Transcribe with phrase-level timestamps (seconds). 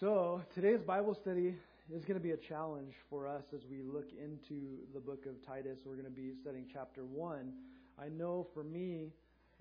[0.00, 1.54] So, today's Bible study
[1.94, 5.34] is going to be a challenge for us as we look into the book of
[5.46, 5.78] Titus.
[5.86, 7.52] We're going to be studying chapter 1.
[8.02, 9.12] I know for me,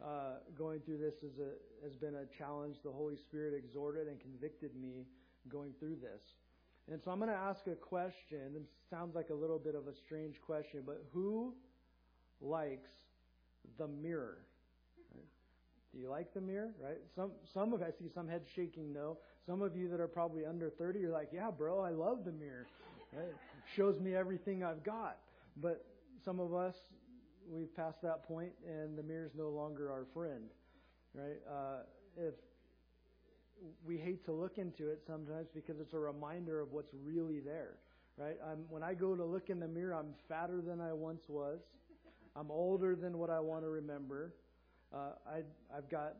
[0.03, 2.77] uh, going through this is a, has been a challenge.
[2.83, 5.05] The Holy Spirit exhorted and convicted me
[5.49, 6.23] going through this.
[6.91, 8.55] And so I'm going to ask a question.
[8.55, 11.53] It sounds like a little bit of a strange question, but who
[12.41, 12.89] likes
[13.77, 14.39] the mirror?
[15.93, 16.71] Do you like the mirror?
[16.81, 16.97] Right?
[17.15, 19.17] Some some of I see some heads shaking no.
[19.45, 22.31] Some of you that are probably under 30, you're like, yeah, bro, I love the
[22.31, 22.65] mirror.
[23.11, 23.33] Right?
[23.75, 25.17] Shows me everything I've got.
[25.61, 25.85] But
[26.23, 26.75] some of us,
[27.51, 30.45] we've passed that point, and the mirror's no longer our friend.
[31.13, 31.41] Right?
[31.49, 31.83] Uh,
[32.17, 32.33] if
[33.85, 37.75] we hate to look into it sometimes because it's a reminder of what's really there.
[38.17, 38.37] Right?
[38.45, 41.59] I'm, when I go to look in the mirror, I'm fatter than I once was.
[42.35, 44.33] I'm older than what I want to remember.
[44.93, 45.41] Uh, I,
[45.75, 46.15] I've got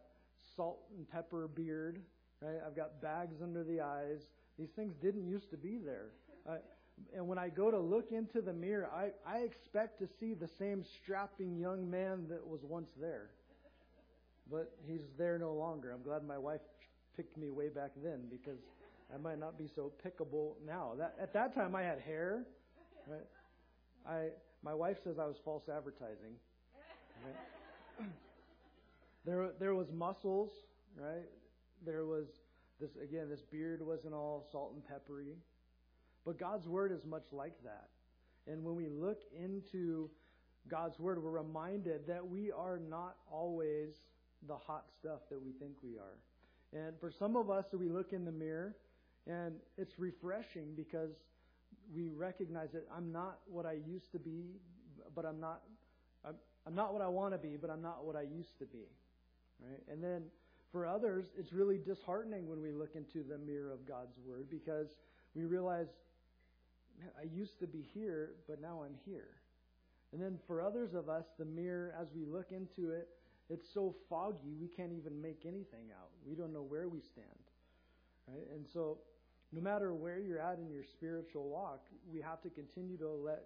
[0.55, 2.02] salt and pepper beard,
[2.43, 2.61] right?
[2.65, 4.21] I've got bags under the eyes.
[4.59, 6.07] These things didn't used to be there.
[6.45, 6.57] Uh,
[7.16, 10.50] and when I go to look into the mirror, I, I expect to see the
[10.59, 13.30] same strapping young man that was once there.
[14.52, 15.91] But he's there no longer.
[15.91, 16.59] I'm glad my wife
[17.16, 18.59] picked me way back then because
[19.13, 20.95] I might not be so pickable now.
[20.97, 22.44] That, at that time, I had hair.
[23.07, 23.25] Right?
[24.05, 24.25] I
[24.63, 26.35] my wife says I was false advertising.
[27.25, 28.07] Right?
[29.25, 30.50] There, there was muscles,
[31.00, 31.23] right?
[31.86, 32.28] There was
[32.80, 33.30] this again.
[33.30, 35.36] This beard wasn't all salt and peppery,
[36.25, 37.90] but God's word is much like that.
[38.48, 40.09] And when we look into
[40.70, 43.90] God's word, we're reminded that we are not always
[44.48, 46.17] the hot stuff that we think we are.
[46.73, 48.75] And for some of us, we look in the mirror,
[49.28, 51.12] and it's refreshing because
[51.95, 54.56] we recognize that I'm not what I used to be,
[55.16, 55.62] but I'm not.
[56.25, 58.66] I'm, I'm not what I want to be, but I'm not what I used to
[58.66, 58.88] be.
[59.62, 59.81] Right?
[59.92, 60.23] And then
[60.73, 64.88] for others, it's really disheartening when we look into the mirror of God's Word because
[65.35, 65.88] we realize,
[67.17, 69.29] I used to be here, but now I'm here.
[70.11, 73.07] And then for others of us, the mirror, as we look into it,
[73.50, 76.09] it's so foggy we can't even make anything out.
[76.28, 77.28] We don't know where we stand.
[78.28, 78.47] Right?
[78.56, 78.97] And so,
[79.51, 83.45] no matter where you're at in your spiritual walk, we have to continue to let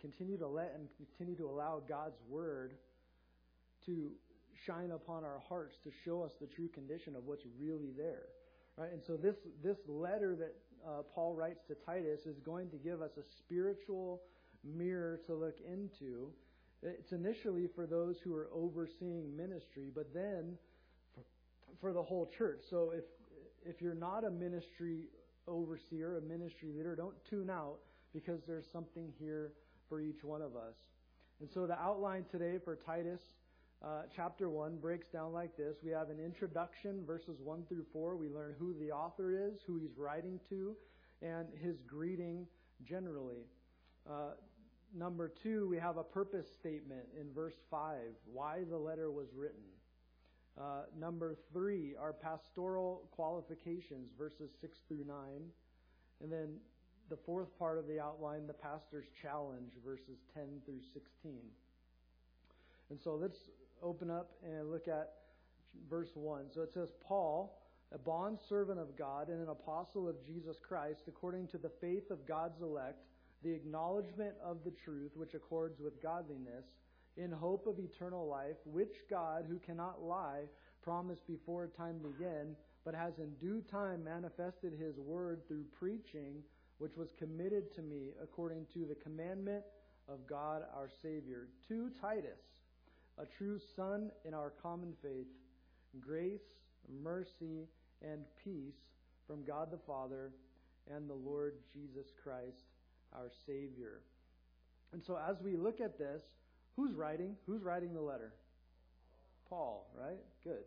[0.00, 2.74] continue to let and continue to allow God's word
[3.86, 4.12] to
[4.66, 8.26] shine upon our hearts to show us the true condition of what's really there.
[8.76, 8.92] Right?
[8.92, 10.54] And so this, this letter that
[10.86, 14.22] uh, Paul writes to Titus is going to give us a spiritual
[14.64, 16.30] mirror to look into.
[16.82, 20.56] It's initially for those who are overseeing ministry, but then
[21.14, 21.24] for,
[21.80, 22.60] for the whole church.
[22.70, 23.04] So if
[23.66, 25.08] if you're not a ministry
[25.46, 27.78] overseer, a ministry leader, don't tune out
[28.14, 29.52] because there's something here
[29.88, 30.74] for each one of us.
[31.40, 33.20] And so the outline today for Titus
[33.84, 35.76] uh, chapter 1 breaks down like this.
[35.84, 38.16] We have an introduction, verses 1 through 4.
[38.16, 40.76] We learn who the author is, who he's writing to,
[41.22, 42.46] and his greeting
[42.84, 43.46] generally.
[44.08, 44.30] Uh,
[44.96, 47.98] number 2, we have a purpose statement in verse 5,
[48.32, 49.62] why the letter was written.
[50.60, 55.16] Uh, number 3, our pastoral qualifications, verses 6 through 9.
[56.20, 56.56] And then
[57.10, 61.38] the fourth part of the outline, the pastor's challenge, verses 10 through 16.
[62.90, 63.38] And so let's
[63.82, 65.12] open up and look at
[65.88, 66.46] verse 1.
[66.54, 67.62] So it says, Paul,
[67.92, 72.26] a bondservant of God and an apostle of Jesus Christ, according to the faith of
[72.26, 73.04] God's elect,
[73.42, 76.64] the acknowledgement of the truth which accords with godliness,
[77.16, 80.42] in hope of eternal life, which God, who cannot lie,
[80.82, 86.42] promised before time began, but has in due time manifested his word through preaching,
[86.78, 89.64] which was committed to me according to the commandment
[90.08, 91.48] of God our Savior.
[91.68, 92.40] To Titus,
[93.20, 95.26] a true son in our common faith,
[96.00, 96.40] grace,
[97.02, 97.66] mercy,
[98.02, 98.76] and peace
[99.26, 100.30] from God the Father
[100.94, 102.64] and the Lord Jesus Christ,
[103.12, 104.00] our Savior.
[104.92, 106.22] And so as we look at this,
[106.76, 107.36] who's writing?
[107.46, 108.32] Who's writing the letter?
[109.48, 110.18] Paul, right?
[110.44, 110.64] Good.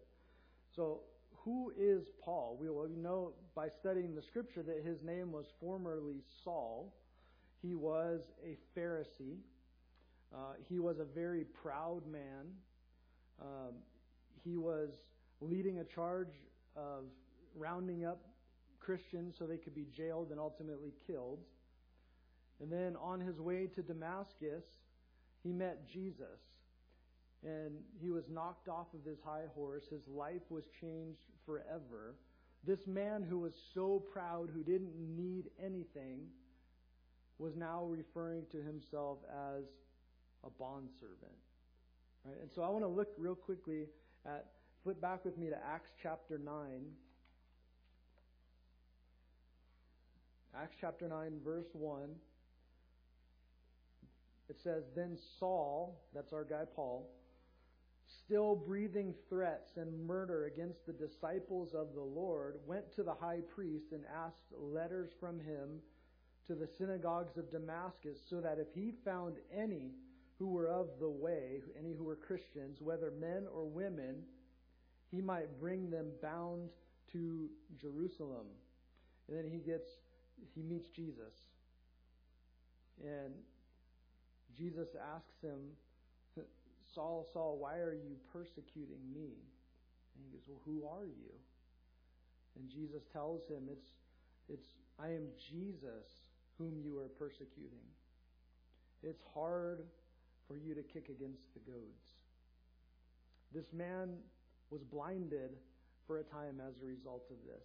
[0.75, 1.01] So
[1.44, 2.57] who is Paul?
[2.59, 6.94] We will know by studying the scripture that his name was formerly Saul.
[7.62, 9.38] He was a Pharisee.
[10.33, 12.48] Uh, he was a very proud man.
[13.42, 13.74] Um,
[14.44, 14.89] he was
[15.42, 16.33] leading a charge
[16.75, 17.06] of
[17.56, 18.22] rounding up
[18.80, 21.39] Christians so they could be jailed and ultimately killed.
[22.62, 24.63] And then on his way to Damascus,
[25.44, 26.39] he met Jesus.
[27.44, 29.86] And he was knocked off of his high horse.
[29.89, 32.16] His life was changed forever.
[32.63, 36.28] This man who was so proud, who didn't need anything,
[37.39, 39.63] was now referring to himself as
[40.44, 41.38] a bondservant.
[42.26, 42.38] Right?
[42.42, 43.86] And so I want to look real quickly
[44.26, 44.46] at,
[44.84, 46.54] flip back with me to Acts chapter 9.
[50.56, 52.10] Acts chapter 9, verse 1.
[54.50, 57.10] It says, Then Saul, that's our guy Paul,
[58.26, 63.40] still breathing threats and murder against the disciples of the Lord, went to the high
[63.56, 65.80] priest and asked letters from him
[66.48, 69.92] to the synagogues of Damascus, so that if he found any
[70.42, 74.24] who were of the way, any who were Christians, whether men or women,
[75.12, 76.72] he might bring them bound
[77.12, 77.48] to
[77.80, 78.48] Jerusalem.
[79.28, 79.88] And then he gets
[80.56, 81.36] he meets Jesus.
[83.04, 83.34] And
[84.58, 85.60] Jesus asks him,
[86.96, 89.38] Saul, Saul, why are you persecuting me?
[90.16, 91.32] And he goes, Well, who are you?
[92.58, 93.90] And Jesus tells him, It's
[94.50, 96.10] it's I am Jesus
[96.58, 97.86] whom you are persecuting.
[99.04, 99.82] It's hard
[100.51, 102.15] for you to kick against the goads.
[103.53, 104.09] This man
[104.69, 105.51] was blinded
[106.07, 107.63] for a time as a result of this.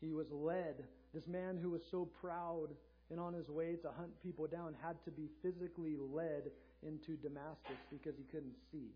[0.00, 0.84] He was led.
[1.14, 2.68] This man who was so proud
[3.10, 6.50] and on his way to hunt people down had to be physically led
[6.82, 8.90] into Damascus because he couldn't see.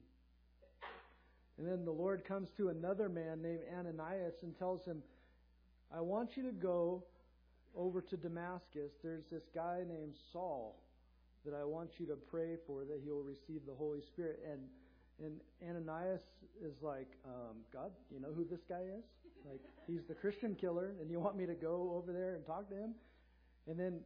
[1.58, 5.02] And then the Lord comes to another man named Ananias and tells him,
[5.94, 7.04] I want you to go
[7.76, 8.92] over to Damascus.
[9.02, 10.83] There's this guy named Saul
[11.44, 14.40] that I want you to pray for that he'll receive the Holy Spirit.
[14.50, 14.60] And
[15.22, 16.22] and Ananias
[16.60, 19.04] is like, um, God, you know who this guy is?
[19.48, 22.68] Like, he's the Christian killer, and you want me to go over there and talk
[22.70, 22.94] to him?
[23.68, 24.00] And then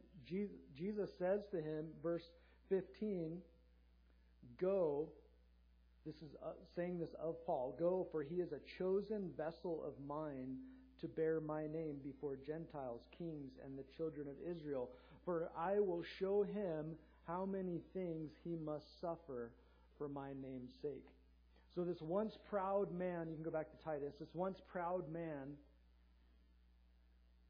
[0.77, 2.23] Jesus says to him, verse
[2.69, 3.39] 15,
[4.59, 5.09] Go,
[6.05, 9.93] this is uh, saying this of Paul, go, for he is a chosen vessel of
[10.05, 10.57] mine
[11.01, 14.89] to bear my name before Gentiles, kings, and the children of Israel.
[15.25, 16.95] For I will show him
[17.29, 19.51] how many things he must suffer
[19.97, 21.05] for my name's sake.
[21.75, 25.53] So, this once proud man, you can go back to Titus, this once proud man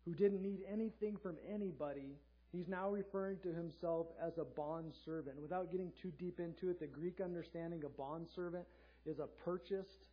[0.04, 2.18] who didn't need anything from anybody,
[2.52, 5.40] he's now referring to himself as a bond servant.
[5.42, 8.66] Without getting too deep into it, the Greek understanding of bond servant
[9.06, 10.08] is a purchased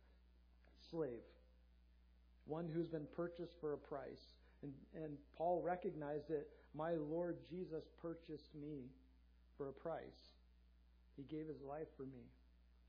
[0.89, 1.25] slave,
[2.45, 4.35] one who's been purchased for a price.
[4.63, 8.85] And, and Paul recognized that my Lord Jesus purchased me
[9.57, 10.35] for a price.
[11.15, 12.29] He gave his life for me.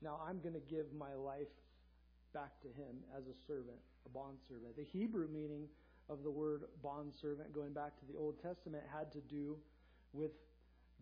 [0.01, 1.47] Now I'm going to give my life
[2.33, 4.77] back to him as a servant, a bond servant.
[4.77, 5.67] The Hebrew meaning
[6.09, 9.57] of the word bond servant, going back to the Old Testament, had to do
[10.13, 10.31] with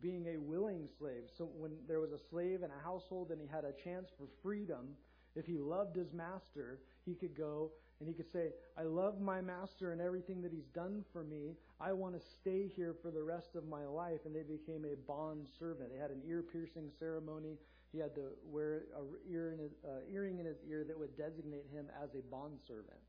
[0.01, 1.23] being a willing slave.
[1.37, 4.27] So when there was a slave in a household and he had a chance for
[4.43, 4.95] freedom,
[5.35, 9.41] if he loved his master, he could go and he could say, I love my
[9.41, 11.55] master and everything that he's done for me.
[11.81, 14.19] I want to stay here for the rest of my life.
[14.25, 15.91] And they became a bond servant.
[15.91, 17.57] They had an ear piercing ceremony.
[17.91, 21.17] He had to wear an ear in his, uh, earring in his ear that would
[21.17, 23.01] designate him as a bond servant.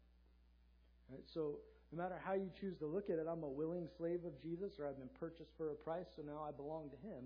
[1.11, 1.25] Right?
[1.27, 1.59] So
[1.93, 4.79] no matter how you choose to look at it, I'm a willing slave of Jesus
[4.79, 7.25] or I've been purchased for a price, so now I belong to him.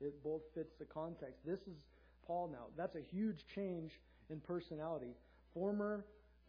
[0.00, 1.44] It both fits the context.
[1.44, 1.76] This is
[2.26, 2.66] Paul now.
[2.76, 5.14] That's a huge change in personality.
[5.52, 6.04] Former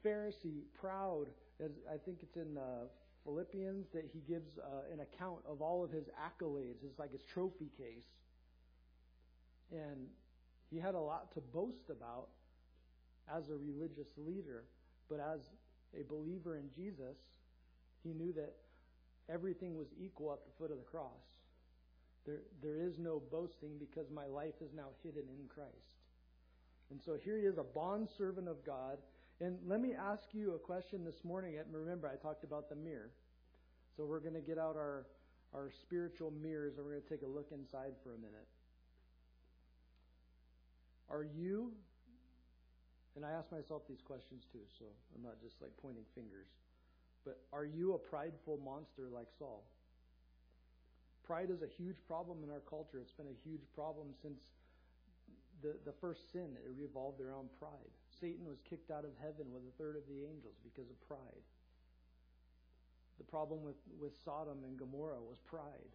[0.06, 1.25] Pharisee, proud,
[1.63, 2.88] as I think it's in uh,
[3.24, 6.84] Philippians that he gives uh, an account of all of his accolades.
[6.84, 8.06] It's like his trophy case.
[9.72, 10.07] And
[10.69, 12.28] he had a lot to boast about
[13.34, 14.63] as a religious leader,
[15.10, 15.40] but as
[16.00, 17.18] a believer in Jesus,
[18.04, 18.54] he knew that
[19.28, 21.09] everything was equal at the foot of the cross.
[22.26, 25.97] There, there is no boasting because my life is now hidden in Christ.
[26.92, 28.97] And so here he is, a bondservant of God
[29.42, 31.57] and let me ask you a question this morning.
[31.57, 33.11] And remember, I talked about the mirror.
[33.95, 35.07] So we're going to get out our,
[35.54, 38.47] our spiritual mirrors and we're going to take a look inside for a minute.
[41.09, 41.71] Are you,
[43.15, 46.47] and I ask myself these questions too, so I'm not just like pointing fingers,
[47.23, 49.63] but are you a prideful monster like Saul?
[51.25, 52.99] Pride is a huge problem in our culture.
[53.01, 54.39] It's been a huge problem since
[55.66, 56.54] the, the first sin.
[56.62, 57.90] It revolved around pride.
[58.22, 61.42] Satan was kicked out of heaven with a third of the angels because of pride.
[63.18, 65.90] The problem with, with Sodom and Gomorrah was pride.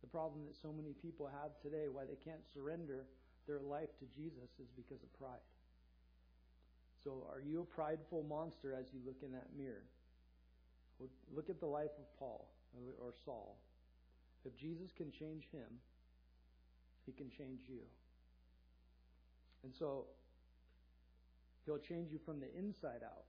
[0.00, 3.04] The problem that so many people have today, why they can't surrender
[3.44, 5.44] their life to Jesus, is because of pride.
[7.04, 9.84] So, are you a prideful monster as you look in that mirror?
[11.34, 12.46] look at the life of Paul
[13.00, 13.56] or Saul.
[14.44, 15.80] If Jesus can change him,
[17.06, 17.80] he can change you.
[19.64, 20.06] And so,
[21.66, 23.28] He'll change you from the inside out.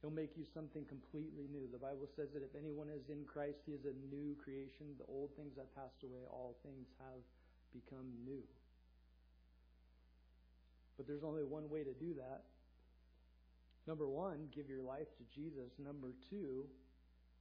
[0.00, 1.70] He'll make you something completely new.
[1.70, 4.98] The Bible says that if anyone is in Christ, he is a new creation.
[4.98, 7.22] The old things have passed away, all things have
[7.72, 8.42] become new.
[10.96, 12.42] But there's only one way to do that.
[13.86, 15.70] Number one, give your life to Jesus.
[15.78, 16.66] Number two,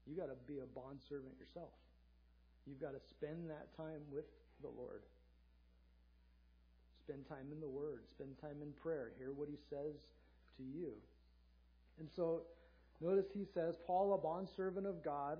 [0.06, 1.74] You got to be a bondservant yourself.
[2.65, 4.25] You've got to spend that time with
[4.62, 5.01] the Lord.
[7.12, 8.03] Spend time in the Word.
[8.15, 9.12] Spend time in prayer.
[9.20, 10.00] Hear what He says
[10.56, 10.94] to you.
[12.00, 12.44] And so,
[13.01, 15.39] notice he says, Paul, a bondservant of God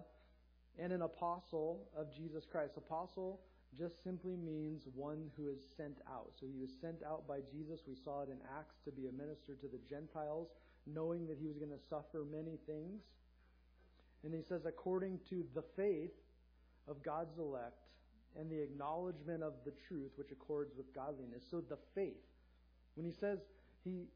[0.78, 2.74] and an apostle of Jesus Christ.
[2.76, 3.40] Apostle
[3.78, 6.32] just simply means one who is sent out.
[6.38, 7.80] So he was sent out by Jesus.
[7.88, 10.50] We saw it in Acts to be a minister to the Gentiles,
[10.86, 13.00] knowing that he was going to suffer many things.
[14.26, 16.12] And he says, according to the faith
[16.90, 17.81] of God's elect
[18.40, 21.44] and the acknowledgement of the truth which accords with godliness.
[21.50, 22.24] So the faith.
[22.96, 23.40] When he says
[23.84, 24.08] he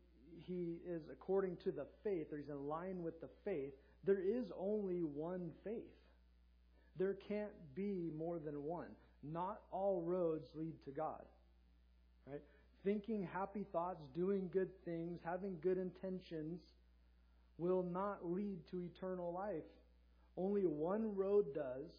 [0.45, 4.51] he is according to the faith, or he's in line with the faith, there is
[4.59, 5.95] only one faith.
[6.97, 8.87] There can't be more than one.
[9.23, 11.23] Not all roads lead to God.
[12.27, 12.41] Right?
[12.83, 16.61] Thinking happy thoughts, doing good things, having good intentions
[17.57, 19.63] will not lead to eternal life.
[20.37, 21.91] Only one road does.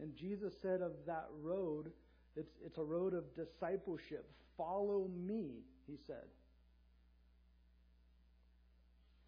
[0.00, 1.90] And Jesus said of that road,
[2.36, 4.28] it's, it's a road of discipleship.
[4.56, 6.26] Follow me, he said.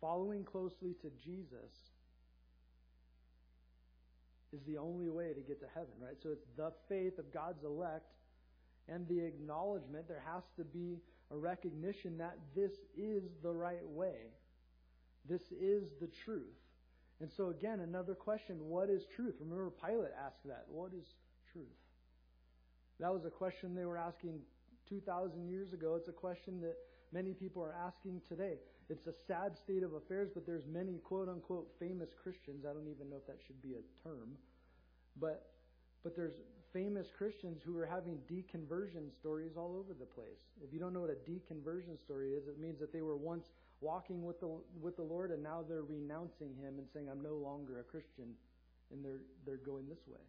[0.01, 1.73] Following closely to Jesus
[4.53, 6.17] is the only way to get to heaven, right?
[6.23, 8.13] So it's the faith of God's elect
[8.89, 10.09] and the acknowledgement.
[10.09, 10.99] There has to be
[11.31, 14.31] a recognition that this is the right way.
[15.29, 16.45] This is the truth.
[17.21, 19.37] And so, again, another question what is truth?
[19.41, 20.67] Remember, Pilate asked that.
[20.69, 21.07] What is
[21.53, 21.67] truth?
[23.01, 24.41] That was a question they were asking
[24.89, 25.97] 2,000 years ago.
[25.97, 26.77] It's a question that
[27.13, 28.59] many people are asking today.
[28.89, 32.65] It's a sad state of affairs, but there's many quote unquote famous Christians.
[32.65, 34.37] I don't even know if that should be a term.
[35.19, 35.51] But
[36.05, 36.41] but there's
[36.73, 40.39] famous Christians who are having deconversion stories all over the place.
[40.63, 43.47] If you don't know what a deconversion story is, it means that they were once
[43.81, 44.49] walking with the
[44.81, 48.35] with the Lord and now they're renouncing him and saying I'm no longer a Christian
[48.91, 50.21] and they're they're going this way.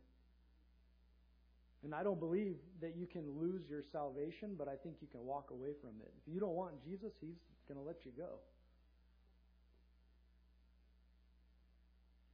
[1.84, 5.24] And I don't believe that you can lose your salvation, but I think you can
[5.26, 6.12] walk away from it.
[6.26, 7.38] If you don't want Jesus, he's
[7.68, 8.42] going to let you go.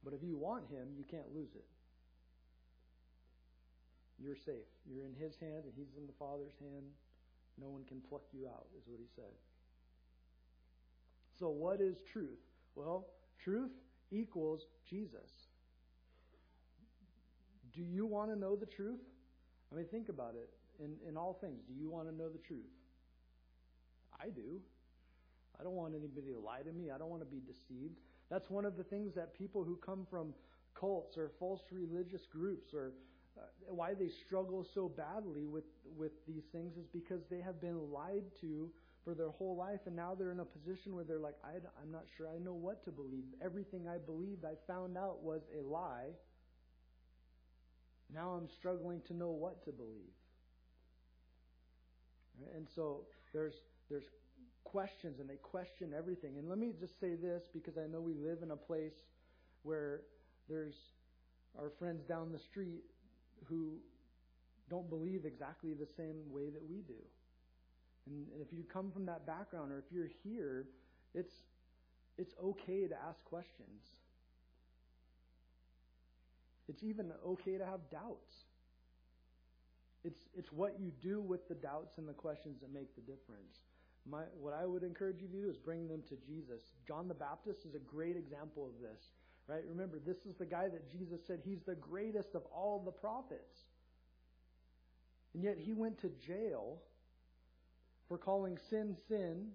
[0.02, 1.64] But if you want him, you can't lose it.
[4.18, 4.68] You're safe.
[4.88, 6.88] You're in his hand, and he's in the Father's hand.
[7.60, 9.32] No one can pluck you out, is what he said.
[11.38, 12.38] So, what is truth?
[12.74, 13.06] Well,
[13.42, 13.70] truth
[14.10, 15.48] equals Jesus.
[17.74, 19.00] Do you want to know the truth?
[19.72, 20.50] I mean, think about it
[20.82, 21.62] in, in all things.
[21.66, 22.70] Do you want to know the truth?
[24.20, 24.60] I do.
[25.58, 26.90] I don't want anybody to lie to me.
[26.90, 27.98] I don't want to be deceived.
[28.30, 30.34] That's one of the things that people who come from
[30.78, 32.92] cults or false religious groups or
[33.36, 35.64] uh, why they struggle so badly with,
[35.96, 38.70] with these things is because they have been lied to
[39.04, 41.92] for their whole life and now they're in a position where they're like, I, I'm
[41.92, 43.24] not sure I know what to believe.
[43.42, 46.10] Everything I believed I found out was a lie.
[48.12, 50.14] Now I'm struggling to know what to believe.
[52.56, 53.54] And so there's
[53.90, 54.04] there's
[54.64, 56.38] questions and they question everything.
[56.38, 58.94] And let me just say this because I know we live in a place
[59.62, 60.00] where
[60.48, 60.74] there's
[61.58, 62.82] our friends down the street
[63.44, 63.78] who
[64.70, 67.00] don't believe exactly the same way that we do.
[68.06, 70.66] And, if you come from that background or if you're here,
[71.14, 71.32] it's
[72.16, 73.82] it's okay to ask questions.
[76.68, 78.44] It's even okay to have doubts.
[80.04, 83.58] It's, it's what you do with the doubts and the questions that make the difference.
[84.08, 86.60] My, what I would encourage you to do is bring them to Jesus.
[86.86, 89.00] John the Baptist is a great example of this,
[89.46, 89.62] right?
[89.66, 93.64] Remember, this is the guy that Jesus said he's the greatest of all the prophets.
[95.32, 96.78] And yet he went to jail
[98.08, 99.48] for calling sin sin.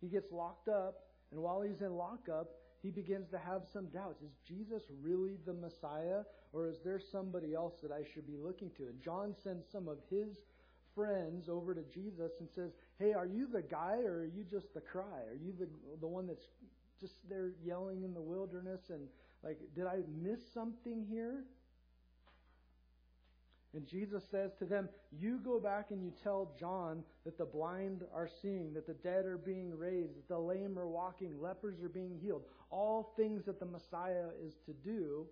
[0.00, 2.48] He gets locked up, and while he's in lockup,
[2.82, 4.22] he begins to have some doubts.
[4.22, 6.22] Is Jesus really the Messiah,
[6.52, 8.84] or is there somebody else that I should be looking to?
[8.84, 10.36] And John sends some of his
[10.94, 14.72] friends over to Jesus and says, Hey, are you the guy, or are you just
[14.74, 15.20] the cry?
[15.28, 15.68] Are you the,
[16.00, 16.46] the one that's
[17.00, 18.90] just there yelling in the wilderness?
[18.90, 19.08] And,
[19.42, 21.44] like, did I miss something here?
[23.76, 28.04] And Jesus says to them, You go back and you tell John that the blind
[28.14, 31.90] are seeing, that the dead are being raised, that the lame are walking, lepers are
[31.90, 32.44] being healed.
[32.70, 35.26] All things that the Messiah is to do.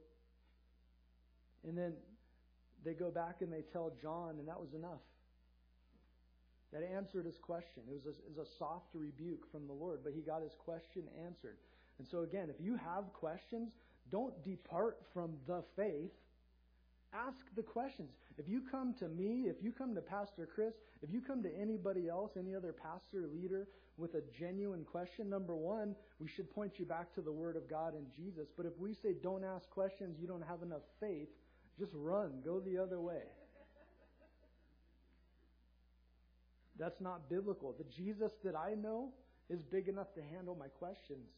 [1.66, 1.94] And then
[2.84, 5.00] they go back and they tell John, and that was enough.
[6.74, 7.84] That answered his question.
[7.88, 10.54] It was, a, it was a soft rebuke from the Lord, but he got his
[10.58, 11.56] question answered.
[11.98, 13.70] And so, again, if you have questions,
[14.12, 16.10] don't depart from the faith
[17.14, 18.10] Ask the questions.
[18.38, 21.56] If you come to me, if you come to Pastor Chris, if you come to
[21.56, 26.72] anybody else, any other pastor, leader, with a genuine question, number one, we should point
[26.78, 28.48] you back to the Word of God and Jesus.
[28.56, 31.28] But if we say don't ask questions, you don't have enough faith,
[31.78, 33.22] just run, go the other way.
[36.76, 37.72] That's not biblical.
[37.78, 39.12] The Jesus that I know
[39.48, 41.28] is big enough to handle my questions.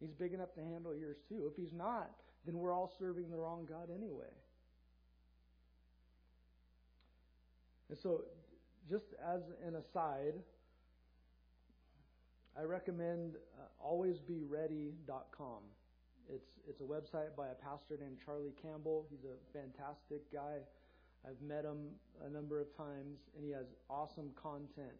[0.00, 1.48] He's big enough to handle yours too.
[1.50, 2.10] If he's not,
[2.44, 4.32] then we're all serving the wrong God anyway.
[7.88, 8.22] And so,
[8.88, 10.34] just as an aside,
[12.58, 15.62] I recommend uh, alwaysbeready.com.
[16.28, 19.06] It's it's a website by a pastor named Charlie Campbell.
[19.10, 20.58] He's a fantastic guy.
[21.26, 21.88] I've met him
[22.24, 24.92] a number of times, and he has awesome content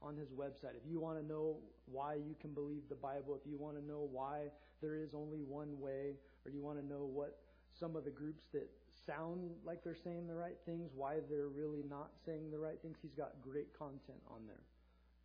[0.00, 0.76] on his website.
[0.76, 3.84] If you want to know why you can believe the Bible, if you want to
[3.84, 4.48] know why
[4.80, 7.38] there is only one way, or you want to know what
[7.78, 8.68] some of the groups that
[9.06, 12.96] sound like they're saying the right things, why they're really not saying the right things,
[13.00, 14.62] he's got great content on there.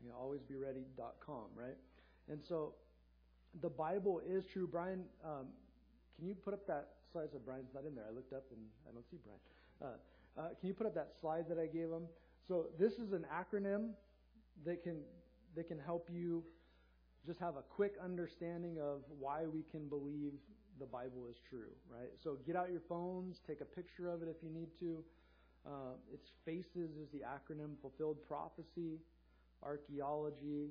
[0.02, 1.78] You know, alwaysbeready.com, right?
[2.30, 2.74] And so
[3.62, 4.68] the Bible is true.
[4.68, 5.48] Brian, um,
[6.18, 7.30] can you put up that slide?
[7.32, 8.06] So Brian's not in there.
[8.10, 9.40] I looked up and I don't see Brian.
[9.82, 12.08] Uh, uh, can you put up that slide that I gave him?
[12.48, 13.90] So this is an acronym
[14.66, 15.02] that can
[15.56, 16.44] that can help you
[17.26, 20.34] just have a quick understanding of why we can believe
[20.80, 22.10] the Bible is true, right?
[22.24, 25.04] So get out your phones, take a picture of it if you need to.
[25.66, 28.98] Uh, its FACES is the acronym fulfilled prophecy,
[29.62, 30.70] archaeology,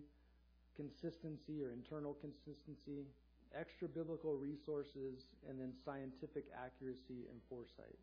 [0.74, 3.06] consistency or internal consistency,
[3.54, 7.98] extra biblical resources, and then scientific accuracy and foresight.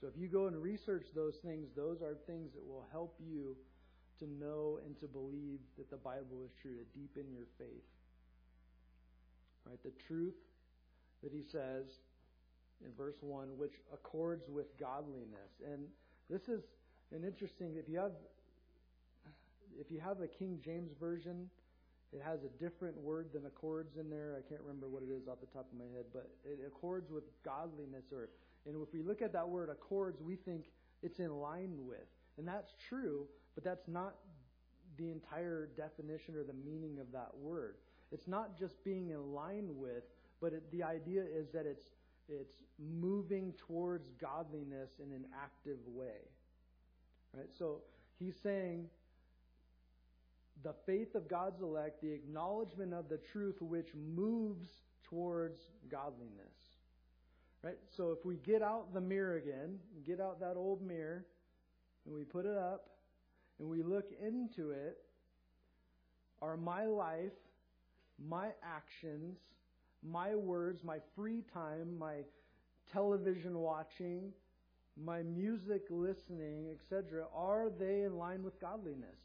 [0.00, 3.56] So if you go and research those things, those are things that will help you
[4.18, 7.84] to know and to believe that the Bible is true, to deepen your faith.
[9.64, 9.82] Right?
[9.82, 10.34] The truth
[11.22, 11.86] that he says
[12.84, 15.60] in verse 1, which accords with godliness.
[15.64, 15.86] And
[16.30, 16.62] this is
[17.14, 18.12] an interesting, if you have,
[19.78, 21.48] if you have a King James Version,
[22.12, 24.36] it has a different word than accords in there.
[24.38, 27.10] I can't remember what it is off the top of my head, but it accords
[27.10, 28.04] with godliness.
[28.12, 28.28] Or,
[28.66, 30.66] and if we look at that word accords, we think
[31.02, 32.06] it's in line with.
[32.38, 34.14] And that's true, but that's not
[34.96, 37.74] the entire definition or the meaning of that word.
[38.12, 40.04] It's not just being in line with,
[40.40, 41.88] but it, the idea is that it's
[42.28, 46.28] it's moving towards godliness in an active way.
[47.32, 47.48] Right?
[47.56, 47.82] So
[48.18, 48.86] he's saying
[50.64, 54.68] the faith of God's elect, the acknowledgement of the truth which moves
[55.04, 56.54] towards godliness.
[57.62, 57.78] Right?
[57.96, 61.26] So if we get out the mirror again, get out that old mirror,
[62.06, 62.95] and we put it up,
[63.58, 64.98] and we look into it,
[66.42, 67.32] are my life,
[68.18, 69.38] my actions,
[70.02, 72.16] my words, my free time, my
[72.92, 74.32] television watching,
[75.02, 79.18] my music listening, etc., are they in line with godliness?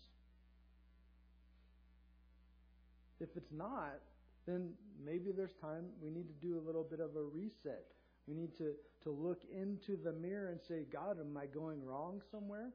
[3.20, 4.00] If it's not,
[4.48, 4.70] then
[5.04, 7.86] maybe there's time we need to do a little bit of a reset.
[8.28, 12.22] We need to, to look into the mirror and say, God, am I going wrong
[12.32, 12.70] somewhere?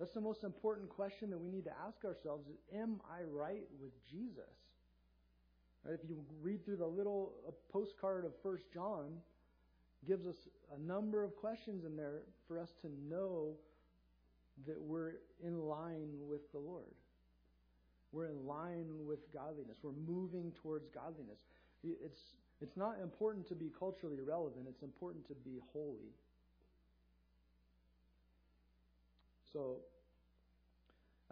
[0.00, 3.68] That's the most important question that we need to ask ourselves is, am I right
[3.82, 4.48] with Jesus?
[5.84, 9.18] Right, if you read through the little uh, postcard of First John,
[10.06, 10.36] gives us
[10.74, 13.56] a number of questions in there for us to know
[14.66, 15.12] that we're
[15.44, 16.94] in line with the Lord.
[18.12, 19.78] We're in line with godliness.
[19.82, 21.40] We're moving towards godliness.
[21.84, 22.20] It's,
[22.62, 26.14] it's not important to be culturally relevant, it's important to be holy.
[29.52, 29.78] So,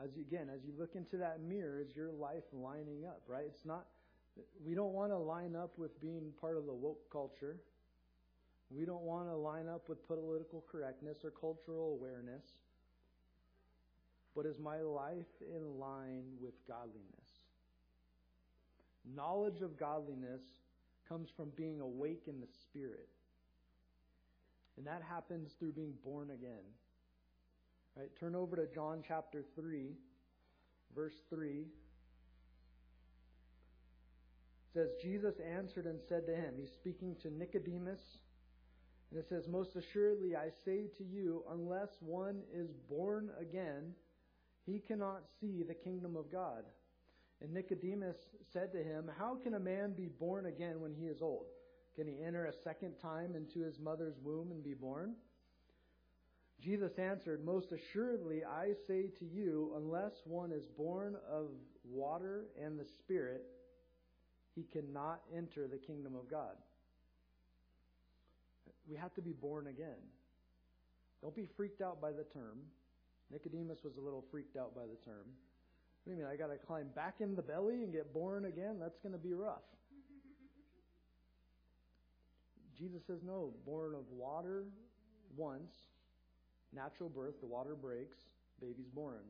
[0.03, 3.45] as you, again, as you look into that mirror, is your life lining up, right?
[3.47, 3.87] It's not
[4.65, 7.57] we don't want to line up with being part of the woke culture.
[8.71, 12.45] We don't want to line up with political correctness or cultural awareness.
[14.37, 17.03] But is my life in line with godliness?
[19.17, 20.43] Knowledge of godliness
[21.09, 23.09] comes from being awake in the Spirit.
[24.77, 26.63] And that happens through being born again.
[27.99, 28.11] Right?
[28.21, 29.97] Turn over to John chapter 3,
[30.95, 31.67] verse 3
[34.73, 38.01] says, Jesus answered and said to him, He's speaking to Nicodemus,
[39.11, 43.95] and it says, Most assuredly I say to you, unless one is born again,
[44.65, 46.65] he cannot see the kingdom of God.
[47.41, 48.17] And Nicodemus
[48.53, 51.47] said to him, How can a man be born again when he is old?
[51.97, 55.15] Can he enter a second time into his mother's womb and be born?
[56.63, 61.47] Jesus answered, Most assuredly I say to you, unless one is born of
[61.85, 63.45] water and the Spirit,
[64.55, 66.57] he cannot enter the kingdom of God.
[68.89, 70.01] We have to be born again.
[71.23, 72.59] Don't be freaked out by the term.
[73.31, 75.27] Nicodemus was a little freaked out by the term.
[76.05, 76.27] What do you mean?
[76.33, 78.79] I got to climb back in the belly and get born again?
[78.81, 79.63] That's going to be rough.
[82.79, 84.65] Jesus says, no, born of water
[85.37, 85.73] once,
[86.75, 88.19] natural birth, the water breaks,
[88.61, 89.23] baby's born.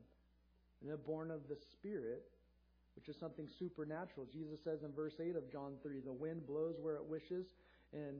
[0.80, 2.22] And then born of the Spirit,
[2.96, 4.26] which is something supernatural.
[4.32, 7.46] Jesus says in verse 8 of John 3 the wind blows where it wishes,
[7.92, 8.16] and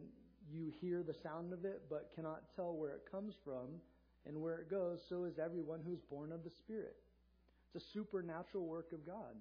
[0.51, 3.67] you hear the sound of it, but cannot tell where it comes from
[4.27, 5.01] and where it goes.
[5.09, 6.97] So is everyone who's born of the Spirit.
[7.67, 9.37] It's a supernatural work of God.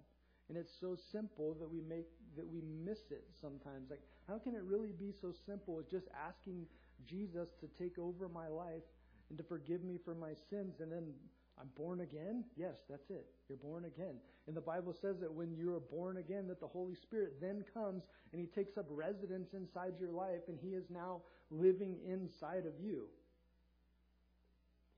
[0.50, 3.90] And it's so simple that we make that we miss it sometimes.
[3.90, 6.66] Like, how can it really be so simple as just asking
[7.06, 8.84] Jesus to take over my life
[9.30, 11.14] and to forgive me for my sins and then
[11.60, 12.44] I'm born again?
[12.56, 13.26] Yes, that's it.
[13.50, 14.16] You're born again.
[14.48, 17.64] And the Bible says that when you are born again, that the Holy Spirit then
[17.74, 22.66] comes and He takes up residence inside your life and He is now living inside
[22.66, 23.06] of you.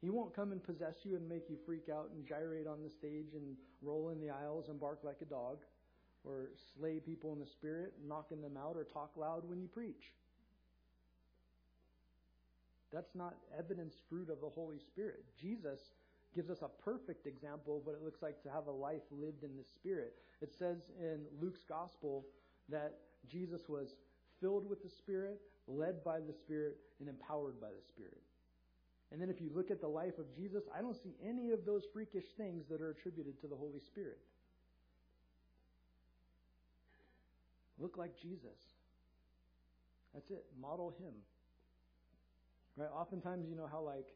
[0.02, 2.90] He won't come and possess you and make you freak out and gyrate on the
[2.90, 5.58] stage and roll in the aisles and bark like a dog
[6.24, 10.14] or slay people in the spirit, knocking them out, or talk loud when you preach.
[12.92, 15.24] That's not evidence fruit of the Holy Spirit.
[15.40, 15.80] Jesus
[16.36, 19.44] gives us a perfect example of what it looks like to have a life lived
[19.44, 20.14] in the Spirit.
[20.42, 22.26] It says in Luke's Gospel
[22.70, 22.94] that
[23.30, 23.96] Jesus was
[24.40, 28.22] filled with the Spirit, led by the Spirit, and empowered by the Spirit.
[29.12, 31.66] And then if you look at the life of Jesus, I don't see any of
[31.66, 34.20] those freakish things that are attributed to the Holy Spirit.
[37.80, 38.60] Look like Jesus.
[40.14, 40.46] That's it.
[40.62, 41.14] Model him.
[42.78, 42.90] Right?
[42.94, 44.08] Oftentimes, you know how like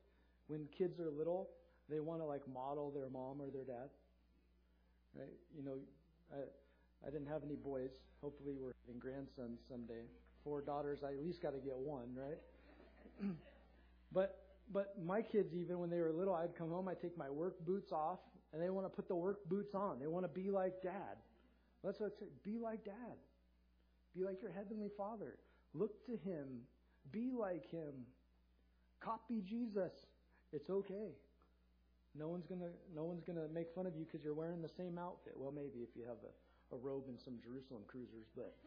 [0.47, 1.49] when kids are little,
[1.89, 3.89] they want to like model their mom or their dad.
[5.15, 5.33] Right?
[5.55, 5.77] You know,
[6.31, 6.41] I
[7.05, 7.91] I didn't have any boys.
[8.21, 10.03] Hopefully, we're having grandsons someday.
[10.43, 10.99] Four daughters.
[11.03, 12.39] I at least got to get one, right?
[14.13, 17.29] but but my kids, even when they were little, I'd come home, I'd take my
[17.29, 18.19] work boots off,
[18.53, 19.99] and they want to put the work boots on.
[19.99, 21.17] They want to be like dad.
[21.83, 22.25] That's what I say.
[22.43, 23.17] Be like dad.
[24.15, 25.37] Be like your heavenly father.
[25.73, 26.61] Look to him.
[27.11, 28.05] Be like him.
[29.03, 29.91] Copy Jesus.
[30.51, 31.11] It's okay.
[32.15, 34.97] No one's gonna no one's gonna make fun of you because you're wearing the same
[34.97, 35.33] outfit.
[35.35, 38.53] Well, maybe if you have a, a robe and some Jerusalem cruisers, but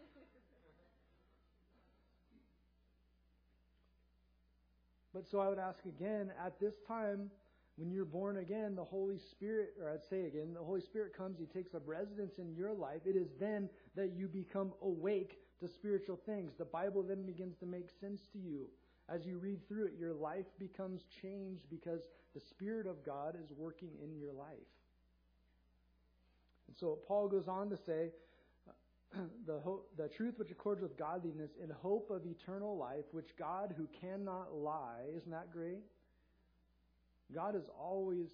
[5.16, 7.30] But so I would ask again, at this time,
[7.76, 11.38] when you're born again, the Holy Spirit, or I'd say again, the Holy Spirit comes,
[11.38, 13.00] He takes up residence in your life.
[13.06, 16.52] It is then that you become awake to spiritual things.
[16.58, 18.66] The Bible then begins to make sense to you.
[19.08, 23.52] As you read through it, your life becomes changed because the Spirit of God is
[23.56, 24.56] working in your life.
[26.66, 28.10] And so Paul goes on to say,
[29.46, 33.74] the, hope, the truth which accords with godliness in hope of eternal life, which God,
[33.76, 35.84] who cannot lie, isn't that great?
[37.34, 38.30] God is always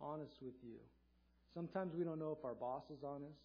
[0.00, 0.78] honest with you.
[1.54, 3.38] Sometimes we don't know if our boss is honest.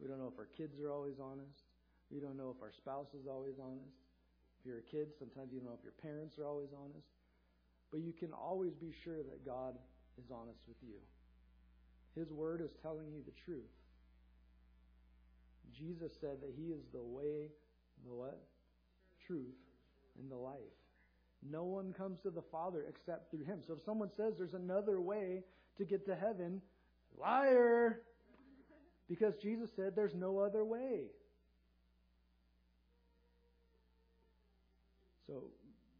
[0.00, 1.62] We don't know if our kids are always honest.
[2.10, 4.01] We don't know if our spouse is always honest.
[4.62, 7.08] If you're a kid, sometimes you don't know if your parents are always honest.
[7.90, 9.74] But you can always be sure that God
[10.16, 11.02] is honest with you.
[12.14, 13.74] His word is telling you the truth.
[15.76, 17.48] Jesus said that He is the way,
[18.06, 18.40] the what?
[19.26, 19.58] Truth,
[20.20, 20.54] and the life.
[21.42, 23.62] No one comes to the Father except through Him.
[23.66, 25.42] So if someone says there's another way
[25.76, 26.62] to get to heaven,
[27.18, 28.02] liar!
[29.08, 31.06] Because Jesus said there's no other way.
[35.32, 35.44] So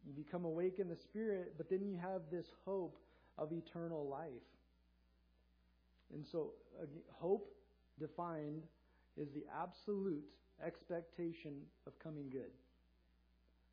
[0.05, 2.97] you become awake in the Spirit, but then you have this hope
[3.37, 4.29] of eternal life.
[6.13, 6.51] And so,
[7.19, 7.49] hope
[7.99, 8.63] defined
[9.17, 10.23] is the absolute
[10.63, 11.53] expectation
[11.87, 12.51] of coming good.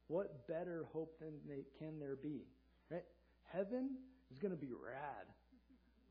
[0.09, 2.47] What better hope than they, can there be?
[2.91, 3.05] Right?
[3.53, 3.91] Heaven
[4.33, 5.27] is going to be rad.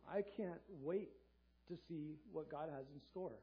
[0.08, 1.10] I can't wait
[1.70, 3.40] to see what God has in store.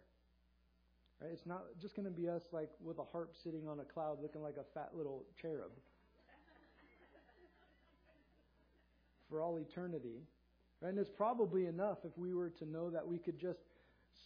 [1.21, 1.31] Right?
[1.33, 4.19] It's not just going to be us like with a harp sitting on a cloud
[4.23, 5.73] looking like a fat little cherub
[9.29, 10.23] for all eternity.
[10.81, 10.91] Right?
[10.91, 13.61] And it's probably enough if we were to know that we could just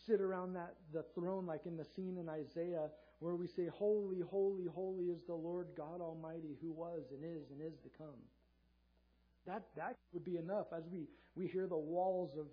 [0.07, 4.21] sit around that the throne like in the scene in Isaiah where we say, Holy,
[4.21, 8.21] holy, holy is the Lord God Almighty who was and is and is to come.
[9.47, 12.47] That that would be enough as we, we hear the walls of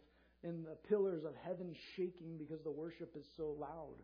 [0.43, 3.95] and the pillars of heaven shaking because the worship is so loud.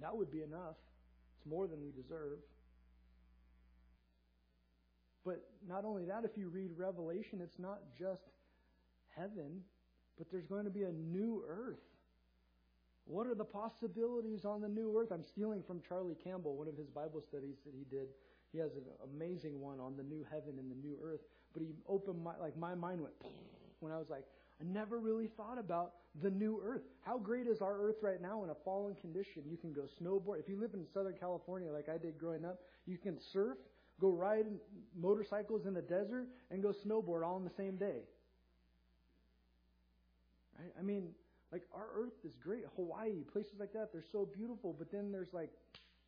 [0.00, 0.76] That would be enough.
[1.36, 2.38] It's more than we deserve.
[5.24, 8.22] But not only that, if you read Revelation, it's not just
[9.16, 9.62] heaven,
[10.16, 11.78] but there's going to be a new earth.
[13.04, 15.10] What are the possibilities on the new earth?
[15.12, 18.08] I'm stealing from Charlie Campbell, one of his Bible studies that he did.
[18.52, 21.20] He has an amazing one on the new heaven and the new earth.
[21.54, 23.14] But he opened my like my mind went
[23.80, 24.24] when I was like,
[24.60, 26.82] I never really thought about the new earth.
[27.02, 29.42] How great is our earth right now in a fallen condition?
[29.48, 30.40] You can go snowboard.
[30.40, 33.56] If you live in Southern California like I did growing up, you can surf,
[34.00, 34.46] go ride
[34.96, 38.00] motorcycles in the desert, and go snowboard all in the same day.
[40.58, 40.72] Right?
[40.78, 41.10] I mean,
[41.52, 42.64] like our earth is great.
[42.76, 45.50] Hawaii, places like that, they're so beautiful, but then there's like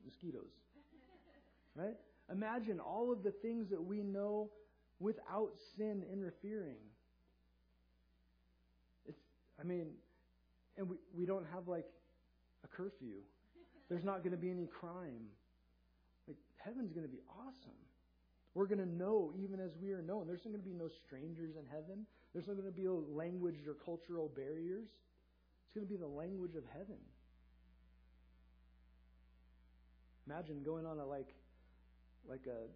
[0.04, 0.50] mosquitoes.
[1.76, 1.94] Right?
[2.30, 4.50] Imagine all of the things that we know
[4.98, 6.76] without sin interfering.
[9.06, 9.20] It's
[9.58, 9.86] I mean,
[10.76, 11.86] and we, we don't have like
[12.64, 13.22] a curfew.
[13.88, 15.26] There's not going to be any crime.
[16.30, 17.74] Like, heaven's going to be awesome.
[18.54, 20.26] We're going to know even as we are known.
[20.26, 22.06] There's not going to be no strangers in heaven.
[22.32, 24.86] There's not going to be no language or cultural barriers.
[24.86, 26.98] It's going to be the language of heaven.
[30.26, 31.34] Imagine going on a like
[32.28, 32.70] like a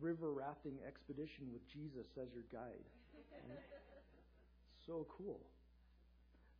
[0.00, 2.82] river rafting expedition with Jesus as your guide.
[4.86, 5.40] So cool.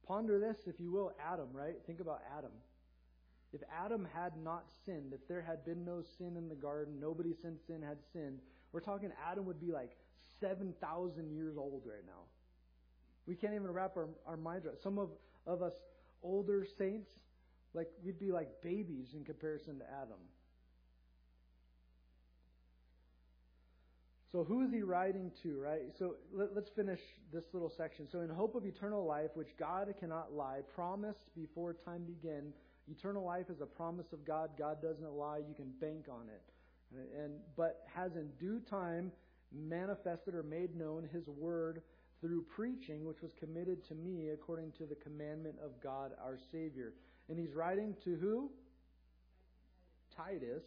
[0.06, 1.74] Ponder this, if you will, Adam, right?
[1.86, 2.52] Think about Adam.
[3.54, 7.32] If Adam had not sinned, if there had been no sin in the garden, nobody
[7.40, 8.40] since sin had sinned,
[8.72, 9.96] we're talking Adam would be like
[10.40, 12.24] 7,000 years old right now.
[13.26, 15.10] We can't even wrap our, our minds around Some of,
[15.46, 15.72] of us
[16.20, 17.08] older saints,
[17.74, 20.18] like we'd be like babies in comparison to Adam.
[24.32, 25.82] So who is he writing to, right?
[25.96, 26.98] So let, us finish
[27.32, 28.08] this little section.
[28.10, 32.52] So in hope of eternal life, which God cannot lie, promised before time began.
[32.90, 34.50] Eternal life is a promise of God.
[34.58, 35.38] God doesn't lie.
[35.38, 36.42] You can bank on it.
[37.18, 39.10] And but has in due time
[39.52, 41.82] manifested or made known His word
[42.20, 46.92] through preaching, which was committed to me according to the commandment of God our Savior.
[47.28, 48.50] And he's writing to who?
[50.16, 50.62] Titus,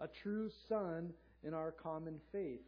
[0.00, 1.12] a true son
[1.44, 2.62] in our common faith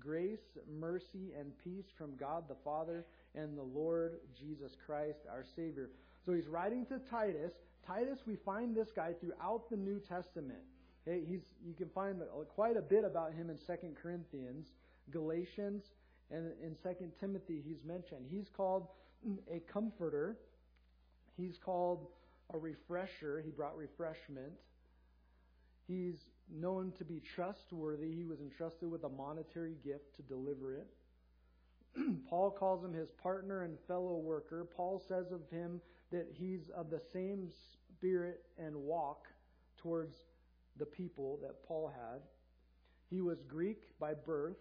[0.00, 5.90] Grace, mercy, and peace from God the Father and the Lord Jesus Christ, our Savior.
[6.26, 7.52] So he's writing to Titus.
[7.86, 10.60] Titus, we find this guy throughout the New Testament.
[11.06, 12.20] Okay, he's, you can find
[12.54, 14.68] quite a bit about him in 2 Corinthians,
[15.10, 15.82] Galatians,
[16.30, 18.26] and in 2 Timothy he's mentioned.
[18.30, 18.88] He's called
[19.50, 20.38] a comforter.
[21.36, 22.08] He's called
[22.52, 23.42] a refresher.
[23.44, 24.52] He brought refreshment.
[25.86, 26.16] He's
[26.50, 28.14] known to be trustworthy.
[28.14, 30.86] He was entrusted with a monetary gift to deliver it.
[32.30, 34.66] Paul calls him his partner and fellow worker.
[34.76, 35.80] Paul says of him
[36.14, 37.48] that he's of the same
[37.88, 39.26] spirit and walk
[39.76, 40.14] towards
[40.78, 42.20] the people that Paul had.
[43.10, 44.56] He was Greek by birth.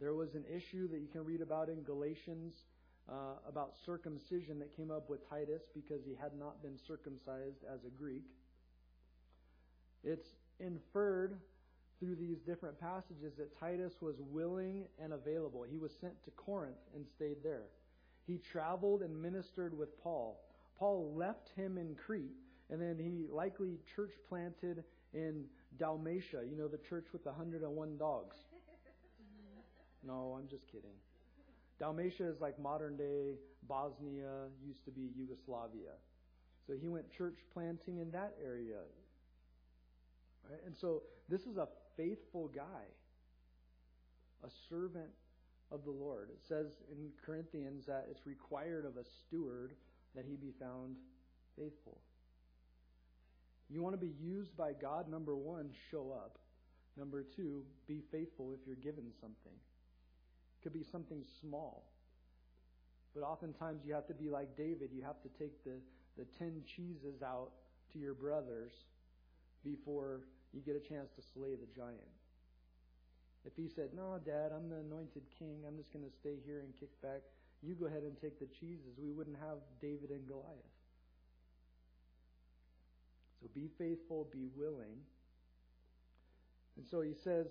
[0.00, 2.54] There was an issue that you can read about in Galatians
[3.08, 7.84] uh, about circumcision that came up with Titus because he had not been circumcised as
[7.84, 8.24] a Greek.
[10.04, 10.28] It's
[10.60, 11.38] inferred
[11.98, 15.64] through these different passages that Titus was willing and available.
[15.68, 17.64] He was sent to Corinth and stayed there.
[18.26, 20.40] He traveled and ministered with Paul.
[20.80, 22.34] Paul left him in Crete,
[22.70, 25.44] and then he likely church planted in
[25.78, 28.36] Dalmatia, you know, the church with the 101 dogs.
[30.02, 30.96] No, I'm just kidding.
[31.78, 33.34] Dalmatia is like modern day
[33.68, 35.92] Bosnia, used to be Yugoslavia.
[36.66, 38.78] So he went church planting in that area.
[40.48, 40.60] Right?
[40.64, 42.88] And so this is a faithful guy,
[44.42, 45.10] a servant
[45.70, 46.30] of the Lord.
[46.30, 49.74] It says in Corinthians that it's required of a steward
[50.14, 50.96] that he be found
[51.56, 51.98] faithful.
[53.68, 56.38] You want to be used by God, number one, show up.
[56.96, 59.52] Number two, be faithful if you're given something.
[59.52, 61.84] It could be something small.
[63.14, 64.90] But oftentimes you have to be like David.
[64.92, 65.78] You have to take the,
[66.18, 67.50] the ten cheeses out
[67.92, 68.72] to your brothers
[69.64, 72.00] before you get a chance to slay the giant.
[73.44, 76.60] If he said, No, Dad, I'm the anointed king, I'm just going to stay here
[76.60, 77.22] and kick back,
[77.62, 80.46] you go ahead and take the cheeses, we wouldn't have David and Goliath.
[83.40, 84.98] So be faithful, be willing.
[86.76, 87.46] And so he says,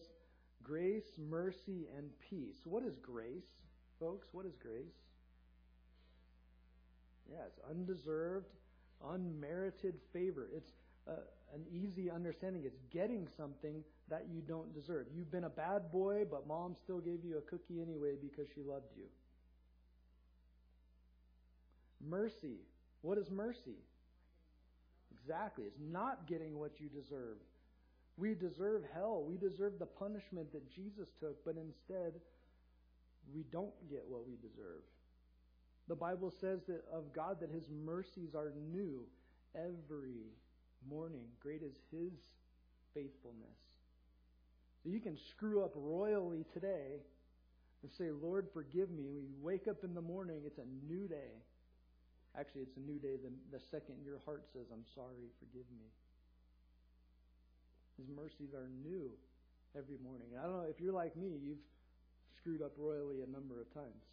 [0.64, 2.58] grace, mercy, and peace.
[2.66, 3.48] What is grace,
[4.00, 4.28] folks?
[4.32, 4.96] What is grace?
[7.32, 8.48] Yeah, it's undeserved,
[9.08, 10.50] unmerited favor.
[10.56, 10.72] It's
[11.08, 11.12] uh,
[11.54, 12.64] an easy understanding.
[12.66, 15.08] It's getting something that you don't deserve.
[15.16, 18.62] You've been a bad boy, but mom still gave you a cookie anyway because she
[18.62, 19.06] loved you.
[22.08, 22.58] Mercy.
[23.02, 23.78] What is mercy?
[25.12, 25.66] Exactly.
[25.66, 27.38] It's not getting what you deserve.
[28.18, 29.24] We deserve hell.
[29.28, 32.14] We deserve the punishment that Jesus took, but instead,
[33.34, 34.84] we don't get what we deserve.
[35.88, 39.06] The Bible says that of God that his mercies are new
[39.56, 40.28] every
[40.88, 41.26] morning.
[41.42, 42.14] Great is his
[42.94, 43.58] faithfulness.
[44.84, 47.02] So you can screw up royally today
[47.82, 49.10] and say, Lord, forgive me.
[49.10, 51.42] We wake up in the morning, it's a new day.
[52.38, 55.90] Actually, it's a new day the, the second your heart says, I'm sorry, forgive me.
[57.98, 59.10] His mercies are new
[59.76, 60.38] every morning.
[60.38, 61.66] I don't know if you're like me, you've
[62.38, 64.06] screwed up royally a number of times.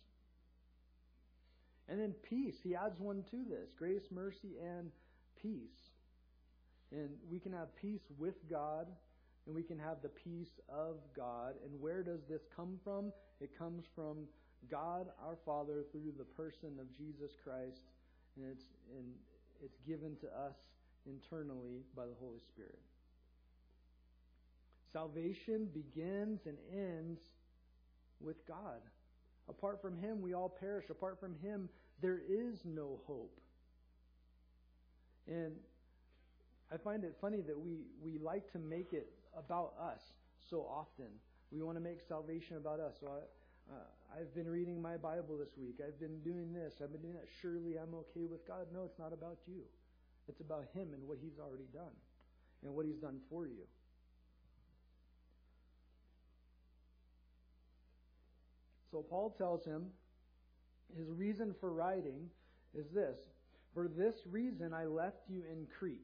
[1.89, 2.57] And then peace.
[2.63, 4.91] He adds one to this grace, mercy, and
[5.41, 5.95] peace.
[6.91, 8.87] And we can have peace with God,
[9.47, 11.55] and we can have the peace of God.
[11.65, 13.13] And where does this come from?
[13.41, 14.27] It comes from
[14.71, 17.83] God our Father through the person of Jesus Christ,
[18.37, 18.65] and it's,
[18.97, 19.07] and
[19.65, 20.57] it's given to us
[21.07, 22.79] internally by the Holy Spirit.
[24.93, 27.21] Salvation begins and ends
[28.21, 28.81] with God.
[29.49, 30.91] Apart from Him, we all perish.
[30.91, 31.69] Apart from Him,
[32.01, 33.41] there is no hope.
[35.29, 35.53] And
[36.73, 40.01] I find it funny that we, we like to make it about us
[40.49, 41.07] so often.
[41.53, 42.95] We want to make salvation about us.
[43.01, 43.09] So
[43.71, 45.81] uh, I've been reading my Bible this week.
[45.87, 46.75] I've been doing this.
[46.83, 47.29] I've been doing that.
[47.43, 48.67] Surely I'm okay with God.
[48.73, 49.63] No, it's not about you.
[50.29, 51.95] It's about Him and what He's already done
[52.65, 53.67] and what He's done for you.
[58.97, 59.89] So Paul tells him
[60.97, 62.31] his reason for writing
[62.75, 63.19] is this
[63.75, 66.01] For this reason I left you in Crete,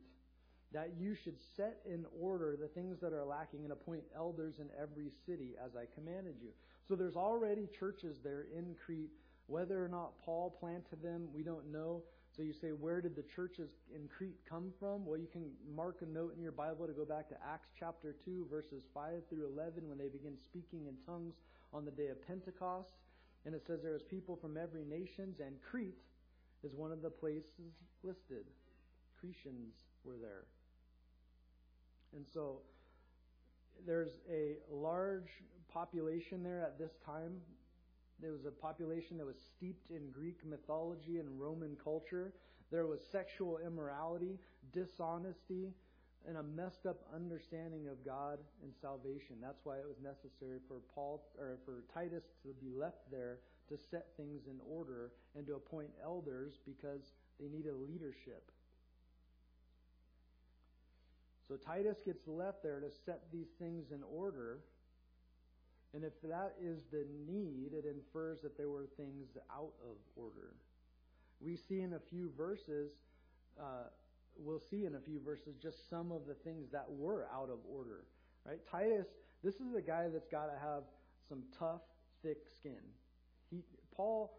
[0.72, 4.68] that you should set in order the things that are lacking and appoint elders in
[4.78, 6.50] every city as I commanded you.
[6.92, 9.08] So there's already churches there in Crete.
[9.46, 12.02] Whether or not Paul planted them, we don't know.
[12.36, 15.06] So you say, where did the churches in Crete come from?
[15.06, 18.14] Well, you can mark a note in your Bible to go back to Acts chapter
[18.26, 21.32] 2, verses 5 through 11, when they begin speaking in tongues
[21.72, 22.92] on the day of Pentecost.
[23.46, 25.96] And it says there is people from every nations, and Crete
[26.62, 28.44] is one of the places listed.
[29.16, 30.44] Cretians were there.
[32.14, 32.58] And so
[33.86, 35.30] there's a large
[35.72, 37.32] population there at this time.
[38.20, 42.32] There was a population that was steeped in Greek mythology and Roman culture.
[42.70, 44.38] There was sexual immorality,
[44.72, 45.72] dishonesty,
[46.26, 49.36] and a messed up understanding of God and salvation.
[49.42, 53.76] That's why it was necessary for Paul or for Titus to be left there to
[53.76, 58.50] set things in order and to appoint elders because they needed leadership.
[61.48, 64.60] So Titus gets left there to set these things in order.
[65.94, 70.54] And if that is the need, it infers that there were things out of order.
[71.40, 72.92] We see in a few verses
[73.60, 73.88] uh,
[74.36, 77.58] we'll see in a few verses just some of the things that were out of
[77.70, 78.04] order.
[78.44, 78.58] Right?
[78.70, 79.06] Titus,
[79.44, 80.82] this is a guy that's got to have
[81.28, 81.82] some tough,
[82.22, 82.80] thick skin.
[83.50, 83.62] He,
[83.94, 84.38] Paul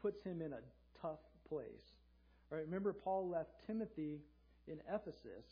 [0.00, 0.60] puts him in a
[1.00, 1.92] tough place.
[2.50, 2.64] Right?
[2.64, 4.20] Remember, Paul left Timothy
[4.68, 5.46] in Ephesus,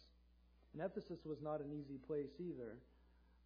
[0.72, 2.78] and Ephesus was not an easy place either.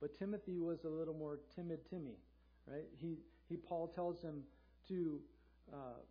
[0.00, 2.18] But Timothy was a little more timid Timmy,
[2.66, 2.84] right?
[3.00, 3.16] He,
[3.48, 4.42] he Paul tells him
[4.88, 5.20] to
[5.72, 6.02] uh,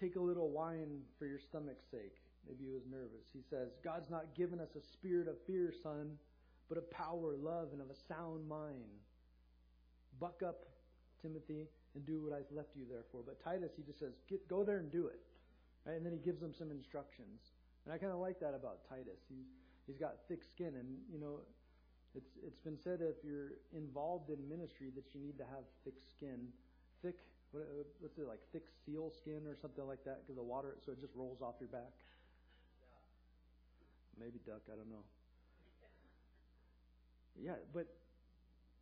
[0.00, 2.16] take a little wine for your stomach's sake.
[2.46, 3.26] Maybe he was nervous.
[3.32, 6.18] He says, God's not given us a spirit of fear, son,
[6.68, 9.00] but of power, love, and of a sound mind.
[10.20, 10.66] Buck up,
[11.22, 13.22] Timothy, and do what I've left you there for.
[13.24, 15.20] But Titus, he just says, Get, go there and do it.
[15.86, 15.96] Right?
[15.96, 17.40] And then he gives them some instructions.
[17.84, 19.20] And I kind of like that about Titus.
[19.28, 19.46] He's,
[19.86, 20.74] he's got thick skin.
[20.78, 21.40] And, you know,
[22.14, 25.98] it's, it's been said if you're involved in ministry that you need to have thick
[26.00, 26.48] skin.
[27.02, 27.18] Thick,
[27.50, 27.66] what,
[28.00, 31.00] what's it, like thick seal skin or something like that because the water, so it
[31.00, 31.92] just rolls off your back.
[34.18, 35.04] Maybe duck, I don't know.
[37.40, 37.86] Yeah, but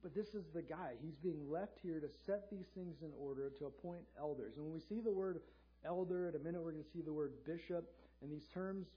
[0.02, 0.94] but this is the guy.
[1.00, 4.54] He's being left here to set these things in order to appoint elders.
[4.56, 5.40] And when we see the word
[5.84, 7.88] elder, in a minute we're going to see the word bishop,
[8.20, 8.88] and these terms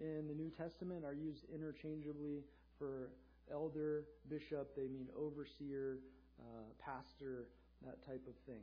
[0.00, 2.42] in the New Testament are used interchangeably
[2.78, 3.10] for
[3.52, 4.74] elder, bishop.
[4.76, 5.98] They mean overseer,
[6.40, 7.48] uh, pastor,
[7.84, 8.62] that type of thing.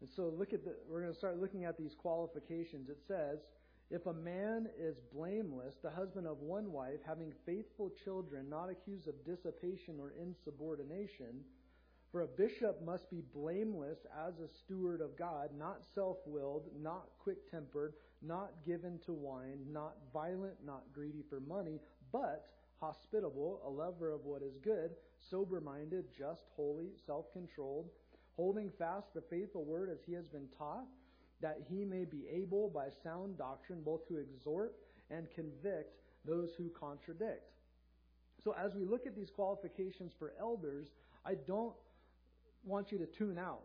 [0.00, 2.88] And so look at the, we're going to start looking at these qualifications.
[2.90, 3.38] It says,
[3.90, 9.06] if a man is blameless, the husband of one wife, having faithful children, not accused
[9.08, 11.44] of dissipation or insubordination,
[12.12, 17.08] for a bishop must be blameless as a steward of God, not self willed, not
[17.18, 21.80] quick tempered, not given to wine, not violent, not greedy for money,
[22.12, 22.46] but
[22.80, 24.90] hospitable, a lover of what is good,
[25.30, 27.88] sober minded, just, holy, self controlled,
[28.36, 30.86] holding fast the faithful word as he has been taught
[31.40, 34.74] that he may be able by sound doctrine both to exhort
[35.10, 37.52] and convict those who contradict.
[38.42, 40.88] So, as we look at these qualifications for elders,
[41.24, 41.74] I don't
[42.66, 43.62] want you to tune out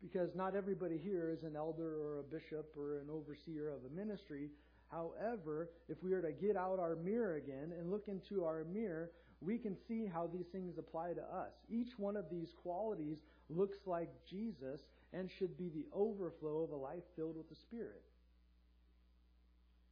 [0.00, 3.94] because not everybody here is an elder or a bishop or an overseer of a
[3.94, 4.50] ministry.
[4.90, 9.10] However, if we were to get out our mirror again and look into our mirror,
[9.40, 11.52] we can see how these things apply to us.
[11.68, 13.18] Each one of these qualities
[13.50, 14.80] looks like Jesus
[15.12, 18.02] and should be the overflow of a life filled with the Spirit.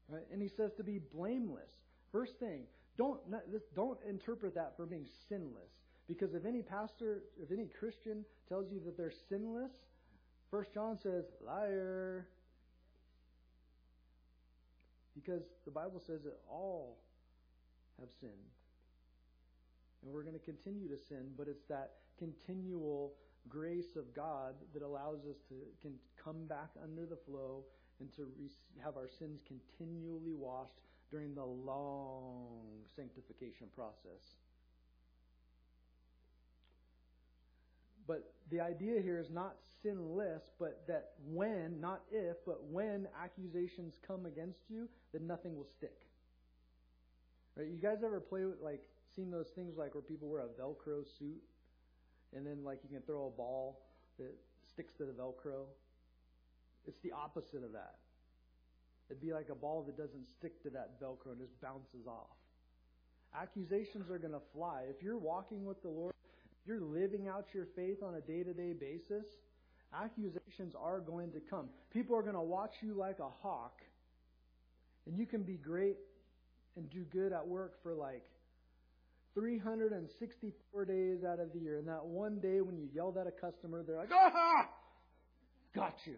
[0.09, 0.27] Right?
[0.33, 1.71] And he says to be blameless.
[2.13, 2.63] First thing,
[2.97, 3.19] don't
[3.75, 5.73] don't interpret that for being sinless.
[6.09, 9.73] Because if any pastor, if any Christian tells you that they're sinless,
[10.51, 12.29] First John says, liar.
[15.15, 16.99] Because the Bible says that all
[17.99, 18.33] have sinned.
[20.03, 23.15] And we're going to continue to sin, but it's that continual
[23.49, 27.65] grace of God that allows us to can come back under the flow
[28.01, 28.29] and to
[28.83, 30.81] have our sins continually washed
[31.11, 34.37] during the long sanctification process.
[38.07, 43.99] But the idea here is not sinless, but that when, not if, but when accusations
[44.07, 45.97] come against you, that nothing will stick.
[47.57, 47.67] Right?
[47.69, 48.83] You guys ever play with like
[49.15, 51.43] seen those things like where people wear a Velcro suit
[52.35, 53.81] and then like you can throw a ball
[54.19, 54.35] that
[54.69, 55.65] sticks to the Velcro?
[56.87, 57.97] It's the opposite of that.
[59.09, 62.37] It'd be like a ball that doesn't stick to that Velcro and just bounces off.
[63.35, 64.83] Accusations are going to fly.
[64.89, 66.15] If you're walking with the Lord,
[66.67, 69.27] you're living out your faith on a day to day basis,
[69.95, 71.69] accusations are going to come.
[71.93, 73.81] People are going to watch you like a hawk,
[75.07, 75.97] and you can be great
[76.77, 78.25] and do good at work for like
[79.35, 81.79] 364 days out of the year.
[81.79, 84.69] And that one day when you yelled at a customer, they're like, ah,
[85.75, 86.17] got you.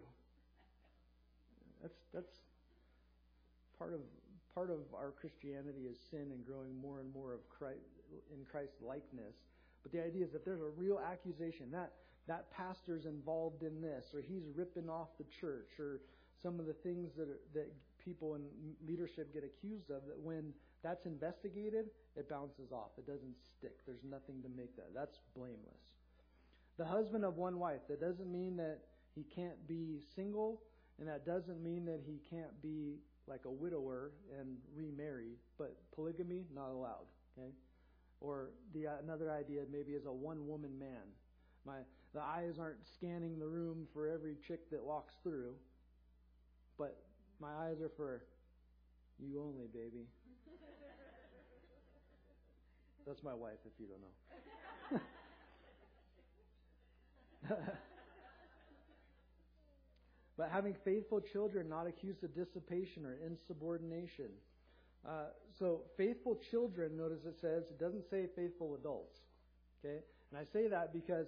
[1.81, 2.31] That's, that's
[3.77, 3.99] part of,
[4.55, 7.79] part of our Christianity is sin and growing more and more of Christ,
[8.33, 9.35] in Christ likeness.
[9.83, 11.93] But the idea is that there's a real accusation that
[12.27, 16.01] that pastor's involved in this, or he's ripping off the church, or
[16.43, 18.43] some of the things that are, that people in
[18.87, 20.05] leadership get accused of.
[20.05, 20.53] That when
[20.83, 22.91] that's investigated, it bounces off.
[22.97, 23.77] It doesn't stick.
[23.85, 24.93] There's nothing to make that.
[24.93, 25.81] That's blameless.
[26.77, 27.81] The husband of one wife.
[27.89, 28.79] That doesn't mean that
[29.15, 30.61] he can't be single,
[30.99, 35.33] and that doesn't mean that he can't be like a widower and remarry.
[35.57, 37.07] But polygamy not allowed.
[37.37, 37.49] Okay.
[38.21, 41.07] Or the uh, another idea maybe is a one-woman man.
[41.65, 41.77] My
[42.13, 45.53] the eyes aren't scanning the room for every chick that walks through,
[46.77, 46.97] but
[47.39, 48.23] my eyes are for
[49.19, 50.05] you only, baby.
[53.07, 54.99] That's my wife, if you don't know.
[60.37, 64.27] but having faithful children not accused of dissipation or insubordination.
[65.07, 65.25] Uh,
[65.57, 69.19] so, faithful children, notice it says, it doesn't say faithful adults.
[69.83, 69.99] Okay?
[70.31, 71.27] And I say that because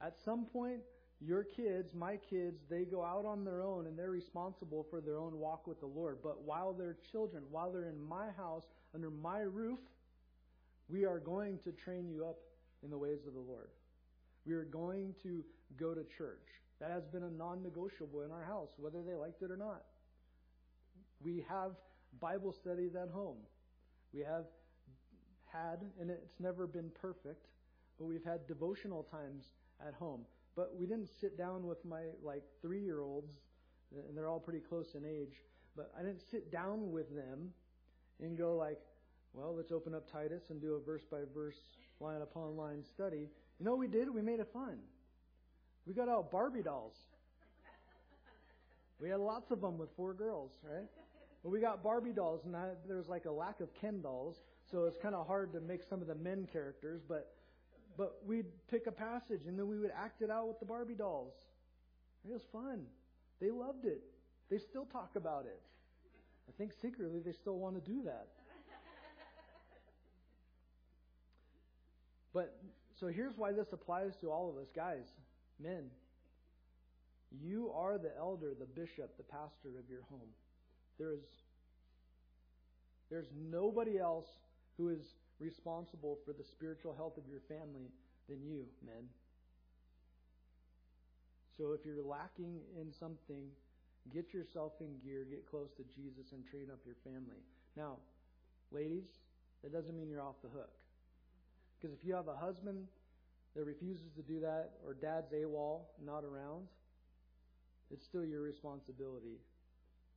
[0.00, 0.80] at some point,
[1.20, 5.18] your kids, my kids, they go out on their own and they're responsible for their
[5.18, 6.18] own walk with the Lord.
[6.22, 8.64] But while they're children, while they're in my house,
[8.94, 9.78] under my roof,
[10.88, 12.38] we are going to train you up
[12.82, 13.68] in the ways of the Lord.
[14.46, 15.44] We are going to
[15.78, 16.46] go to church.
[16.80, 19.84] That has been a non negotiable in our house, whether they liked it or not.
[21.22, 21.72] We have
[22.18, 23.36] Bible studies at home.
[24.12, 24.46] We have
[25.52, 27.46] had, and it's never been perfect,
[27.98, 29.44] but we've had devotional times
[29.86, 30.22] at home.
[30.56, 33.32] But we didn't sit down with my like three year olds,
[33.92, 35.36] and they're all pretty close in age.
[35.76, 37.50] But I didn't sit down with them
[38.20, 38.78] and go like,
[39.32, 41.58] well, let's open up Titus and do a verse by verse,
[42.00, 43.28] line upon line study.
[43.58, 44.12] You know what we did?
[44.12, 44.78] We made it fun.
[45.86, 46.96] We got out Barbie dolls.
[49.00, 50.86] We had lots of them with four girls, right?
[51.42, 54.36] But we got Barbie dolls, and I, there was like a lack of Ken dolls,
[54.70, 57.00] so it's kind of hard to make some of the men characters.
[57.08, 57.32] But
[57.96, 60.94] but we'd pick a passage and then we would act it out with the Barbie
[60.94, 61.34] dolls.
[62.24, 62.86] It was fun.
[63.40, 64.00] They loved it.
[64.50, 65.60] They still talk about it.
[66.48, 68.28] I think secretly they still want to do that.
[72.32, 72.56] But
[72.98, 75.04] so here's why this applies to all of us, guys,
[75.62, 75.90] men.
[77.42, 80.28] You are the elder, the bishop, the pastor of your home.
[81.00, 81.24] There is
[83.10, 84.28] there's nobody else
[84.76, 87.88] who is responsible for the spiritual health of your family
[88.28, 89.08] than you, men.
[91.56, 93.48] So if you're lacking in something,
[94.14, 97.42] get yourself in gear, get close to Jesus, and train up your family.
[97.76, 97.96] Now,
[98.70, 99.08] ladies,
[99.62, 100.70] that doesn't mean you're off the hook.
[101.80, 102.86] Because if you have a husband
[103.56, 106.68] that refuses to do that, or dad's AWOL, not around,
[107.90, 109.40] it's still your responsibility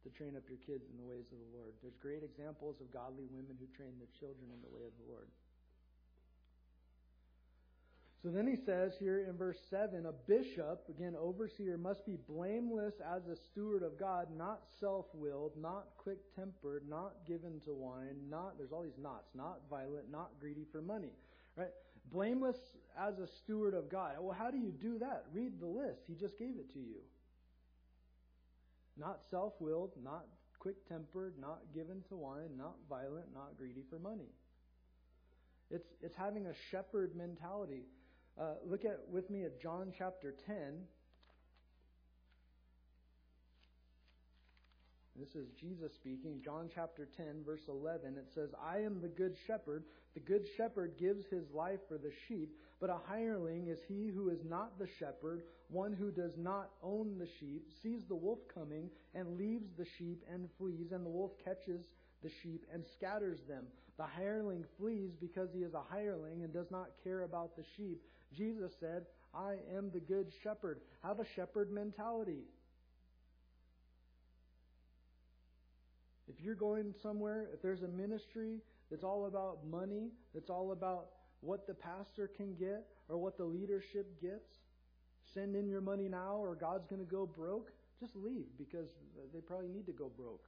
[0.04, 1.72] to train up your kids in the ways of the Lord.
[1.82, 5.08] There's great examples of godly women who train their children in the way of the
[5.08, 5.28] Lord.
[8.24, 12.94] So then he says here in verse 7 a bishop, again, overseer, must be blameless
[13.04, 18.16] as a steward of God, not self willed, not quick tempered, not given to wine,
[18.30, 21.12] not, there's all these nots, not violent, not greedy for money.
[21.58, 21.72] Right?
[22.14, 22.56] Blameless
[22.98, 24.16] as a steward of God.
[24.20, 25.26] Well, how do you do that?
[25.34, 26.04] Read the list.
[26.08, 27.02] He just gave it to you.
[28.98, 30.26] Not self willed, not
[30.60, 34.30] quick tempered, not given to wine, not violent, not greedy for money.
[35.70, 37.84] It's, it's having a shepherd mentality.
[38.40, 40.56] Uh, look at with me at John chapter 10.
[45.16, 46.42] This is Jesus speaking.
[46.44, 48.18] John chapter 10, verse 11.
[48.18, 49.84] It says, I am the good shepherd.
[50.16, 54.28] The good shepherd gives his life for the sheep, but a hireling is he who
[54.28, 58.90] is not the shepherd, one who does not own the sheep, sees the wolf coming,
[59.16, 61.86] and leaves the sheep and flees, and the wolf catches
[62.24, 63.64] the sheep and scatters them.
[63.96, 68.02] The hireling flees because he is a hireling and does not care about the sheep.
[68.36, 70.82] Jesus said, I am the good shepherd.
[71.04, 72.44] Have a shepherd mentality.
[76.28, 78.58] If you're going somewhere, if there's a ministry
[78.92, 81.06] that's all about money, that's all about
[81.44, 84.50] what the pastor can get or what the leadership gets,
[85.34, 88.88] send in your money now or God's going to go broke, just leave because
[89.34, 90.46] they probably need to go broke.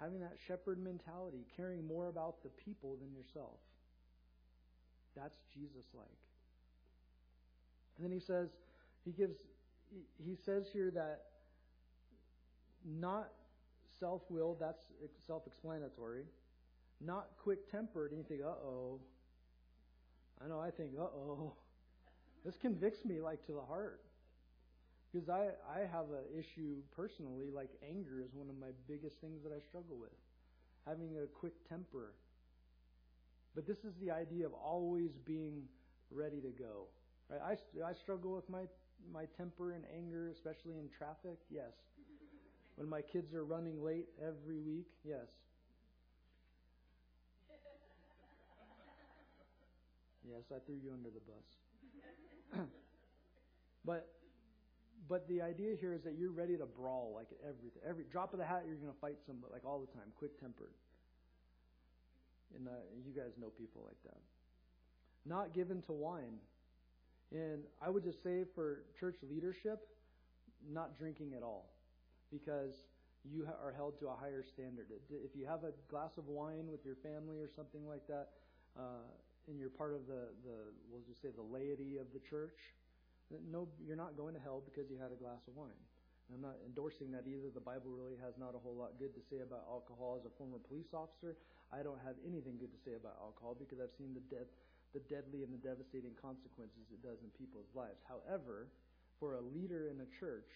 [0.00, 3.58] Having that shepherd mentality, caring more about the people than yourself.
[5.16, 6.06] That's Jesus like.
[7.96, 8.50] And then he says,
[9.04, 9.36] he gives,
[10.24, 11.22] he says here that
[12.84, 13.30] not
[13.98, 14.84] self willed, that's
[15.26, 16.22] self explanatory.
[17.00, 19.00] Not quick tempered, and you think, uh oh.
[20.44, 21.54] I know, I think, uh oh.
[22.44, 24.00] This convicts me like to the heart.
[25.12, 29.42] Because I, I have an issue personally, like anger is one of my biggest things
[29.42, 30.12] that I struggle with.
[30.86, 32.12] Having a quick temper,
[33.54, 35.62] but this is the idea of always being
[36.10, 36.86] ready to go.
[37.28, 37.58] Right?
[37.82, 38.64] I, I struggle with my,
[39.12, 41.38] my temper and anger, especially in traffic.
[41.50, 41.72] Yes.
[42.76, 44.86] When my kids are running late every week.
[45.04, 45.26] Yes.
[50.28, 52.60] Yes, I threw you under the bus.
[53.84, 54.08] but
[55.08, 57.80] but the idea here is that you're ready to brawl like everything.
[57.88, 60.38] Every drop of the hat, you're going to fight somebody like all the time, quick
[60.38, 60.72] tempered.
[62.54, 62.72] And uh,
[63.06, 64.20] you guys know people like that.
[65.24, 66.36] Not given to wine.
[67.32, 69.80] And I would just say for church leadership,
[70.70, 71.70] not drinking at all.
[72.30, 72.74] Because
[73.24, 74.86] you are held to a higher standard.
[75.10, 78.28] If you have a glass of wine with your family or something like that,
[78.78, 79.08] uh,
[79.48, 80.56] and you're part of the, the,
[80.92, 82.56] we'll just say the laity of the church,
[83.48, 85.76] no, you're not going to hell because you had a glass of wine.
[86.28, 87.48] I'm not endorsing that either.
[87.48, 90.20] The Bible really has not a whole lot good to say about alcohol.
[90.20, 91.40] As a former police officer,
[91.72, 94.48] I don't have anything good to say about alcohol because I've seen the death,
[94.92, 98.04] the deadly and the devastating consequences it does in people's lives.
[98.04, 98.68] However,
[99.16, 100.52] for a leader in a church,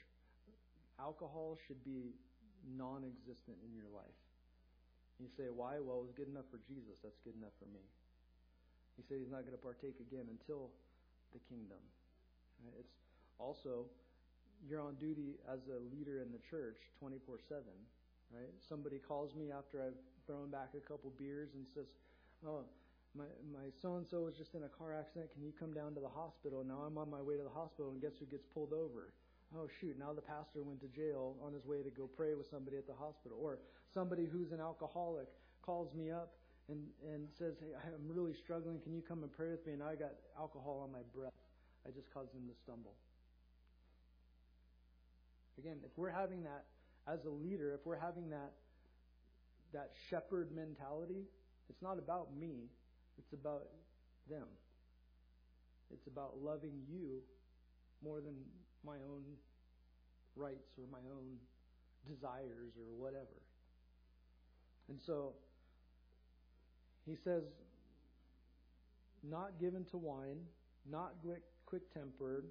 [1.00, 2.12] alcohol should be
[2.76, 4.20] non-existent in your life.
[5.16, 5.80] You say, why?
[5.80, 7.00] Well, it was good enough for Jesus.
[7.00, 7.80] That's good enough for me.
[8.96, 10.70] He said he's not going to partake again until
[11.32, 11.80] the kingdom.
[12.78, 12.94] It's
[13.38, 13.86] also
[14.68, 17.66] you're on duty as a leader in the church 24/7.
[18.32, 18.54] Right?
[18.66, 21.92] Somebody calls me after I've throwing back a couple beers and says,
[22.46, 22.64] "Oh,
[23.14, 25.32] my my so and so was just in a car accident.
[25.32, 27.90] Can you come down to the hospital?" Now I'm on my way to the hospital,
[27.90, 29.12] and guess who gets pulled over?
[29.54, 29.98] Oh shoot!
[29.98, 32.86] Now the pastor went to jail on his way to go pray with somebody at
[32.86, 33.58] the hospital, or
[33.92, 35.28] somebody who's an alcoholic
[35.60, 36.32] calls me up
[36.72, 38.80] and and says, "Hey, I'm really struggling.
[38.80, 41.36] Can you come and pray with me?" And I got alcohol on my breath.
[41.86, 42.94] I just caused him to stumble.
[45.58, 46.64] Again, if we're having that
[47.06, 48.52] as a leader, if we're having that
[49.72, 51.24] that shepherd mentality,
[51.68, 52.70] it's not about me,
[53.18, 53.68] it's about
[54.28, 54.46] them.
[55.92, 57.20] It's about loving you
[58.02, 58.34] more than
[58.84, 59.22] my own
[60.36, 61.36] rights or my own
[62.08, 63.42] desires or whatever.
[64.88, 65.34] And so
[67.06, 67.42] he says,
[69.22, 70.38] not given to wine,
[70.90, 71.14] not
[71.66, 72.46] quick tempered,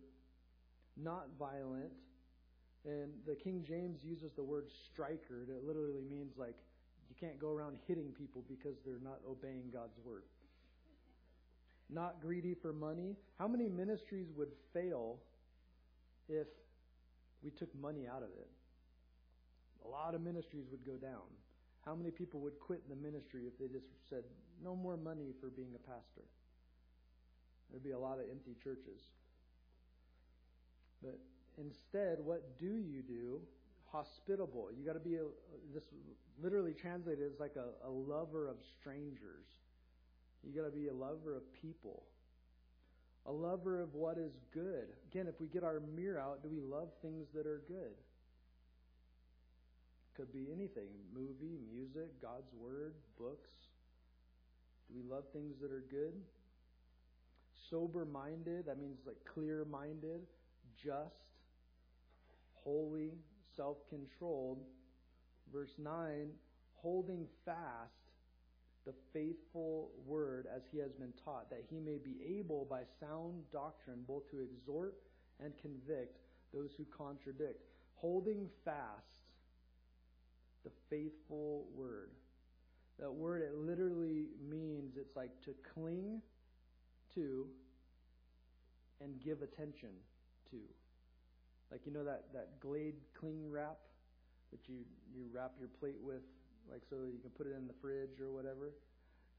[0.98, 1.92] not violent.
[2.86, 5.46] And the King James uses the word striker.
[5.48, 6.56] It literally means like
[7.10, 10.24] you can't go around hitting people because they're not obeying God's word.
[11.90, 13.18] Not greedy for money.
[13.38, 15.18] How many ministries would fail
[16.30, 16.48] if
[17.44, 18.50] we took money out of it?
[19.86, 21.28] A lot of ministries would go down.
[21.86, 24.24] How many people would quit the ministry if they just said,
[24.64, 26.26] no more money for being a pastor?
[27.70, 29.02] There'd be a lot of empty churches.
[31.02, 31.18] But
[31.58, 33.42] instead, what do you do
[33.92, 34.70] hospitable.
[34.78, 35.24] You got to be a,
[35.74, 35.84] this
[36.42, 39.46] literally translated as like a, a lover of strangers.
[40.44, 42.04] You got to be a lover of people,
[43.26, 44.88] a lover of what is good.
[45.12, 47.94] Again, if we get our mirror out, do we love things that are good?
[50.16, 53.50] Could be anything movie, music, God's Word, books.
[54.88, 56.14] Do we love things that are good?
[57.70, 60.22] Sober minded, that means like clear minded,
[60.76, 61.16] just,
[62.54, 63.12] holy,
[63.56, 64.64] self controlled.
[65.52, 66.30] Verse 9,
[66.76, 67.92] holding fast
[68.86, 73.44] the faithful word as he has been taught, that he may be able by sound
[73.52, 74.96] doctrine both to exhort
[75.44, 76.18] and convict
[76.54, 77.64] those who contradict.
[77.96, 79.21] Holding fast
[80.64, 82.12] the faithful word.
[83.00, 86.22] That word, it literally means it's like to cling
[87.16, 87.48] to
[89.02, 89.90] and give attention
[90.52, 90.58] to.
[91.72, 93.78] Like, you know, that, that Glade cling wrap
[94.52, 94.84] that you,
[95.16, 96.22] you wrap your plate with,
[96.70, 98.74] like so you can put it in the fridge or whatever,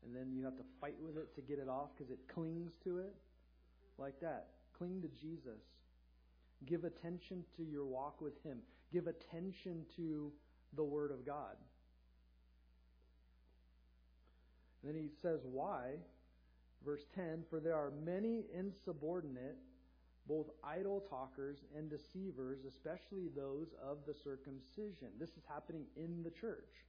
[0.04, 2.72] and then you have to fight with it to get it off because it clings
[2.82, 3.14] to it?
[3.98, 4.48] Like that.
[4.76, 5.60] Cling to Jesus.
[6.66, 8.58] Give attention to your walk with Him.
[8.92, 10.32] Give attention to
[10.74, 11.56] the Word of God.
[14.82, 15.94] And then he says, Why?
[16.84, 19.56] Verse 10 For there are many insubordinate,
[20.26, 25.08] both idle talkers and deceivers, especially those of the circumcision.
[25.18, 26.86] This is happening in the church,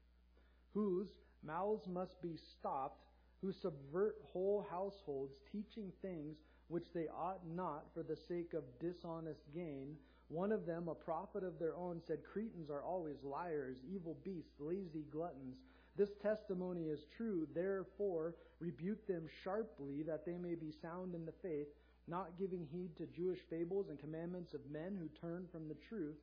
[0.73, 1.09] whose
[1.45, 3.05] mouths must be stopped,
[3.41, 6.37] who subvert whole households, teaching things
[6.69, 9.95] which they ought not for the sake of dishonest gain
[10.29, 14.59] one of them, a prophet of their own, said, Cretans are always liars, evil beasts,
[14.59, 15.57] lazy gluttons.
[15.95, 17.47] This testimony is true.
[17.53, 21.67] Therefore, rebuke them sharply, that they may be sound in the faith,
[22.07, 26.17] not giving heed to Jewish fables and commandments of men who turn from the truth.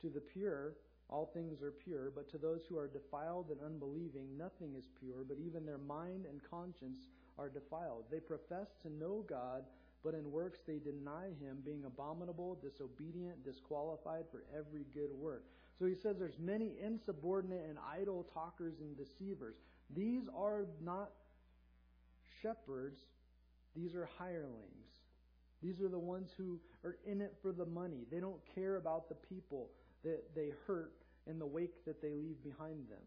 [0.00, 0.74] To the pure,
[1.10, 5.24] all things are pure, but to those who are defiled and unbelieving, nothing is pure,
[5.26, 7.08] but even their mind and conscience
[7.38, 8.04] are defiled.
[8.10, 9.64] They profess to know God
[10.04, 15.44] but in works they deny him, being abominable, disobedient, disqualified for every good work.
[15.78, 19.56] So he says there's many insubordinate and idle talkers and deceivers.
[19.96, 21.10] These are not
[22.42, 23.00] shepherds,
[23.74, 24.84] these are hirelings.
[25.62, 28.04] These are the ones who are in it for the money.
[28.12, 29.70] They don't care about the people
[30.04, 30.92] that they hurt
[31.26, 33.00] and the wake that they leave behind them.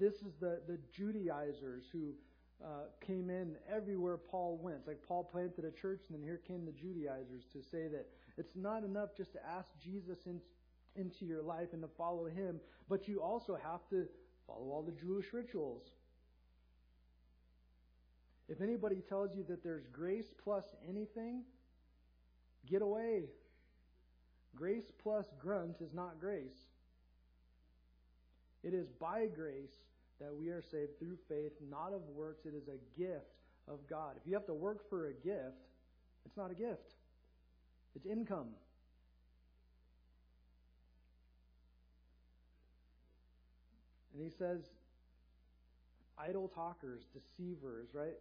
[0.00, 2.14] This is the, the Judaizers who
[2.62, 4.78] uh, came in everywhere Paul went.
[4.78, 8.06] It's like Paul planted a church, and then here came the Judaizers to say that
[8.36, 10.40] it's not enough just to ask Jesus in,
[10.96, 14.06] into your life and to follow him, but you also have to
[14.46, 15.82] follow all the Jewish rituals.
[18.48, 21.44] If anybody tells you that there's grace plus anything,
[22.66, 23.24] get away.
[24.54, 26.68] Grace plus grunt is not grace.
[28.62, 29.74] It is by grace
[30.20, 32.46] that we are saved through faith, not of works.
[32.46, 33.34] It is a gift
[33.68, 34.16] of God.
[34.20, 35.58] If you have to work for a gift,
[36.24, 36.94] it's not a gift,
[37.94, 38.48] it's income.
[44.14, 44.70] And he says,
[46.16, 48.14] idle talkers, deceivers, right?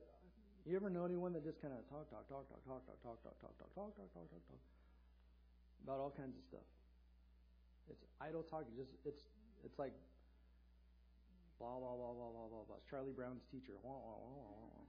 [0.66, 3.18] You ever know anyone that just kind of talk, talk, talk, talk, talk, talk, talk,
[3.22, 4.64] talk, talk, talk, talk, talk, talk, talk, talk,
[5.84, 6.66] about all kinds of stuff?
[7.91, 8.64] It's idle talk.
[8.78, 9.28] Just it's
[9.64, 9.91] it's like
[11.60, 12.76] Blah, blah, blah, blah, blah, blah, blah.
[12.78, 13.74] It's Charlie Brown's teacher.
[13.84, 14.86] Wah, wah, wah, wah, wah.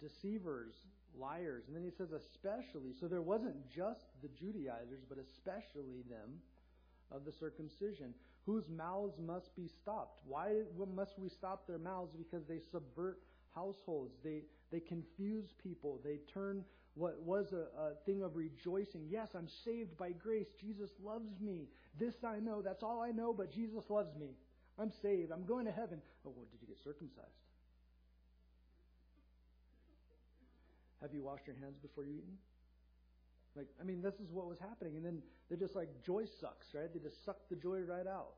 [0.00, 0.74] Deceivers,
[1.18, 1.64] liars.
[1.66, 2.92] And then he says, especially.
[2.98, 6.40] So there wasn't just the Judaizers, but especially them
[7.10, 8.14] of the circumcision,
[8.46, 10.20] whose mouths must be stopped.
[10.26, 10.62] Why
[10.94, 12.14] must we stop their mouths?
[12.16, 13.20] Because they subvert
[13.54, 14.14] households.
[14.24, 16.00] They, they confuse people.
[16.04, 19.06] They turn what was a, a, thing of rejoicing.
[19.08, 20.48] Yes, I'm saved by grace.
[20.60, 21.68] Jesus loves me.
[21.98, 22.62] This I know.
[22.62, 24.30] That's all I know, but Jesus loves me.
[24.78, 25.30] I'm saved.
[25.30, 26.00] I'm going to heaven.
[26.26, 27.28] Oh, well, did you get circumcised?
[31.00, 32.38] Have you washed your hands before you eat?
[33.56, 34.96] Like, I mean, this is what was happening.
[34.96, 36.92] And then they're just like, joy sucks, right?
[36.92, 38.34] They just suck the joy right out.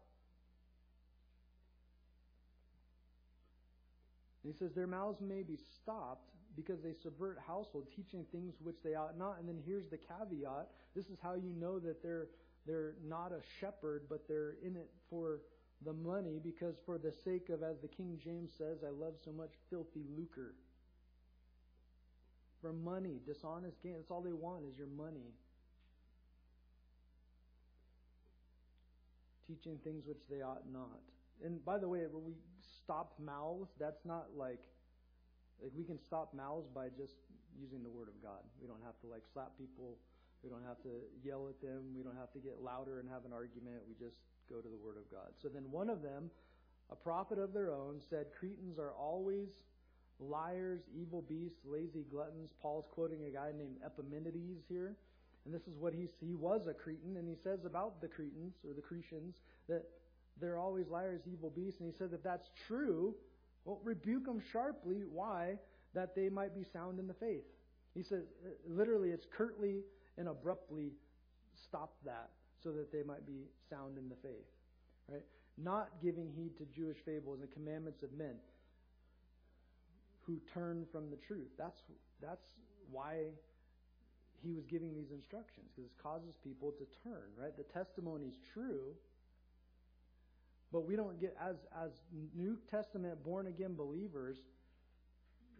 [4.42, 8.76] And he says, Their mouths may be stopped because they subvert household, teaching things which
[8.84, 9.38] they ought not.
[9.38, 10.68] And then here's the caveat.
[10.94, 12.28] This is how you know that they're
[12.66, 15.40] they're not a shepherd, but they're in it for
[15.84, 19.32] the money, because for the sake of, as the King James says, I love so
[19.32, 20.54] much filthy lucre.
[22.60, 23.94] For money, dishonest gain.
[23.96, 25.34] That's all they want is your money.
[29.48, 31.00] Teaching things which they ought not.
[31.44, 32.34] And by the way, when we
[32.84, 34.62] stop mouths, that's not like
[35.62, 37.14] like we can stop mouths by just
[37.54, 38.42] using the word of God.
[38.60, 39.96] We don't have to like slap people.
[40.42, 41.94] We don't have to yell at them.
[41.94, 43.86] We don't have to get louder and have an argument.
[43.86, 44.18] We just
[44.50, 45.30] go to the word of God.
[45.40, 46.30] So then one of them,
[46.90, 49.48] a prophet of their own, said Cretans are always
[50.18, 52.50] liars, evil beasts, lazy gluttons.
[52.60, 54.96] Paul's quoting a guy named Epimenides here.
[55.44, 58.54] And this is what he, he was a Cretan, and he says about the Cretans,
[58.64, 59.34] or the Cretians,
[59.68, 59.82] that
[60.40, 61.80] they're always liars, evil beasts.
[61.80, 63.14] And he says if that's true,
[63.64, 65.02] well, rebuke them sharply.
[65.10, 65.58] Why?
[65.94, 67.44] That they might be sound in the faith.
[67.94, 69.82] He says, uh, literally, it's curtly
[70.16, 70.92] and abruptly
[71.54, 72.30] stop that
[72.62, 74.48] so that they might be sound in the faith.
[75.08, 75.24] Right?
[75.58, 78.36] Not giving heed to Jewish fables and commandments of men
[80.22, 81.48] who turn from the truth.
[81.58, 81.82] That's,
[82.20, 82.46] that's
[82.90, 83.32] why
[84.42, 87.56] he was giving these instructions, because it causes people to turn, right?
[87.56, 88.94] The testimony is true,
[90.72, 91.90] but we don't get, as, as
[92.34, 94.38] New Testament born again believers,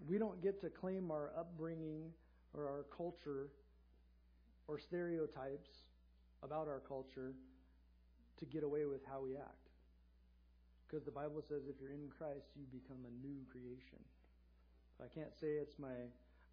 [0.09, 2.11] we don't get to claim our upbringing
[2.55, 3.51] or our culture
[4.67, 5.71] or stereotypes
[6.43, 7.35] about our culture
[8.39, 9.69] to get away with how we act.
[10.89, 14.01] Because the Bible says if you're in Christ, you become a new creation.
[15.03, 16.09] I can't say it's my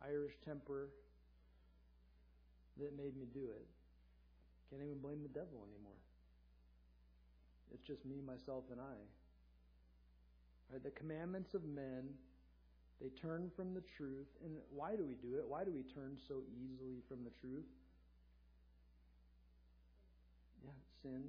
[0.06, 0.90] Irish temper
[2.78, 3.68] that made me do it.
[4.70, 6.00] Can't even blame the devil anymore.
[7.74, 8.98] It's just me, myself, and I.
[10.72, 10.84] Right?
[10.84, 12.10] The commandments of men,
[13.02, 14.28] they turn from the truth.
[14.44, 15.46] And why do we do it?
[15.48, 17.66] Why do we turn so easily from the truth?
[20.64, 21.24] Yeah, sin.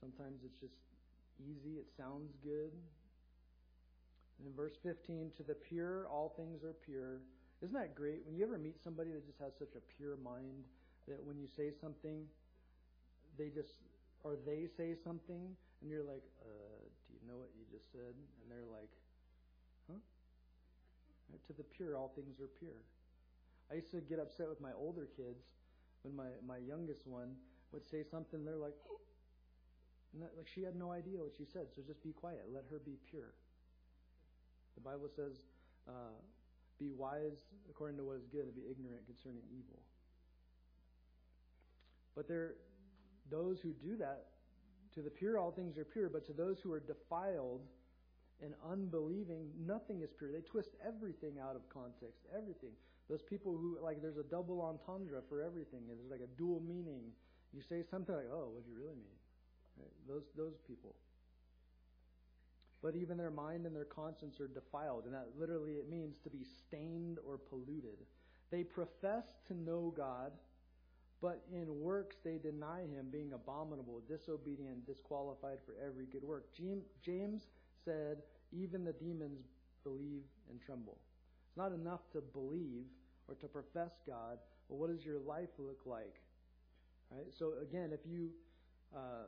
[0.00, 0.74] Sometimes it's just
[1.38, 2.72] easy, it sounds good.
[4.38, 7.20] And in verse 15, to the pure, all things are pure.
[7.62, 8.26] Isn't that great?
[8.26, 10.64] When you ever meet somebody that just has such a pure mind
[11.06, 12.26] that when you say something,
[13.38, 13.78] they just,
[14.24, 18.14] or they say something, and you're like, uh, do you know what you just said?
[18.14, 18.90] And they're like,
[19.90, 19.98] huh?
[21.46, 22.78] To the pure, all things are pure.
[23.70, 25.44] I used to get upset with my older kids
[26.02, 27.34] when my, my youngest one
[27.72, 28.74] would say something, they're like,
[30.20, 32.44] that, like she had no idea what she said, so just be quiet.
[32.52, 33.32] Let her be pure.
[34.74, 35.40] The Bible says,
[35.88, 36.20] uh,
[36.78, 39.80] be wise according to what is good and be ignorant concerning evil.
[42.14, 42.54] But there,
[43.32, 44.26] those who do that,
[44.94, 47.62] to the pure all things are pure, but to those who are defiled
[48.44, 50.30] and unbelieving, nothing is pure.
[50.30, 52.72] They twist everything out of context, everything.
[53.08, 55.80] Those people who, like, there's a double entendre for everything.
[55.86, 57.02] There's like a dual meaning.
[57.52, 59.18] You say something like, oh, what do you really mean?
[59.78, 59.92] Right?
[60.06, 60.94] Those, those people.
[62.82, 66.30] But even their mind and their conscience are defiled, and that literally it means to
[66.30, 67.98] be stained or polluted.
[68.50, 70.32] They profess to know God,
[71.22, 76.46] but in works they deny Him, being abominable, disobedient, disqualified for every good work.
[77.02, 77.46] James
[77.84, 78.18] said,
[78.52, 79.46] even the demons
[79.84, 80.98] believe and tremble.
[81.48, 82.84] It's not enough to believe
[83.28, 86.16] or to profess God, but what does your life look like?
[87.10, 87.32] Right?
[87.32, 88.30] So again, if you
[88.94, 89.24] uh,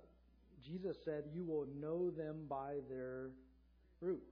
[0.64, 3.30] Jesus said, You will know them by their
[4.00, 4.22] fruit.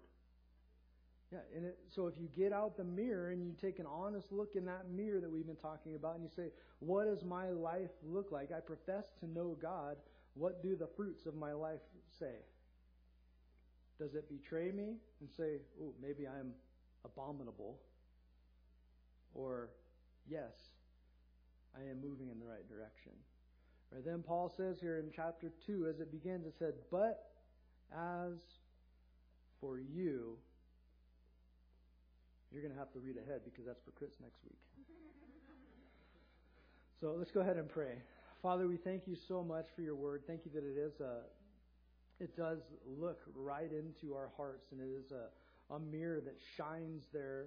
[1.32, 4.30] Yeah, and it, so if you get out the mirror and you take an honest
[4.30, 7.48] look in that mirror that we've been talking about, and you say, What does my
[7.48, 8.52] life look like?
[8.52, 9.96] I profess to know God.
[10.34, 11.80] What do the fruits of my life
[12.18, 12.34] say?
[13.98, 16.52] Does it betray me and say, Oh, maybe I'm
[17.04, 17.78] abominable?
[19.34, 19.70] Or,
[20.28, 20.52] Yes,
[21.74, 23.12] I am moving in the right direction.
[23.90, 27.30] Right, then Paul says here in chapter 2, as it begins, it said, But
[27.90, 28.34] as
[29.60, 30.36] for you,
[32.52, 34.58] you're going to have to read ahead because that's for Chris next week.
[37.00, 37.96] so let's go ahead and pray.
[38.42, 40.22] Father, we thank you so much for your word.
[40.26, 41.20] Thank you that it is a,
[42.20, 47.04] it does look right into our hearts, and it is a, a mirror that shines
[47.12, 47.46] there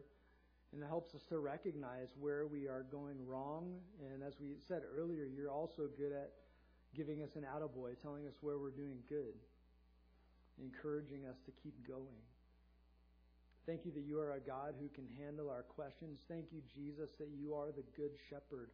[0.75, 3.79] and it helps us to recognize where we are going wrong.
[4.11, 6.33] And as we said earlier, you're also good at
[6.93, 9.35] giving us an attaboy, telling us where we're doing good,
[10.61, 12.19] encouraging us to keep going.
[13.65, 16.21] Thank you that you are a God who can handle our questions.
[16.29, 18.69] Thank you, Jesus, that you are the good shepherd,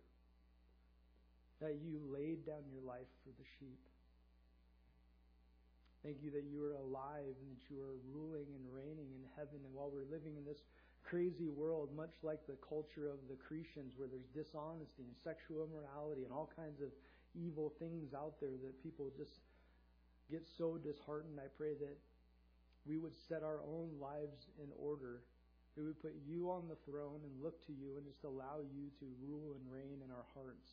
[1.63, 3.79] that you laid down your life for the sheep.
[6.03, 9.63] Thank you that you are alive and that you are ruling and reigning in heaven.
[9.63, 10.65] And while we're living in this
[11.07, 16.25] crazy world, much like the culture of the Cretians, where there's dishonesty and sexual immorality
[16.25, 16.89] and all kinds of
[17.31, 19.39] evil things out there that people just
[20.29, 21.39] get so disheartened.
[21.39, 21.95] I pray that
[22.85, 25.21] we would set our own lives in order.
[25.77, 28.91] We would put you on the throne and look to you and just allow you
[28.99, 30.69] to rule and reign in our hearts.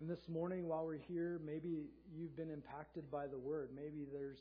[0.00, 3.70] And this morning, while we're here, maybe you've been impacted by the word.
[3.74, 4.40] Maybe there's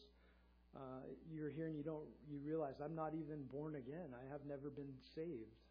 [0.76, 4.10] uh, you're here and you don't you realize I'm not even born again.
[4.12, 5.62] I have never been saved.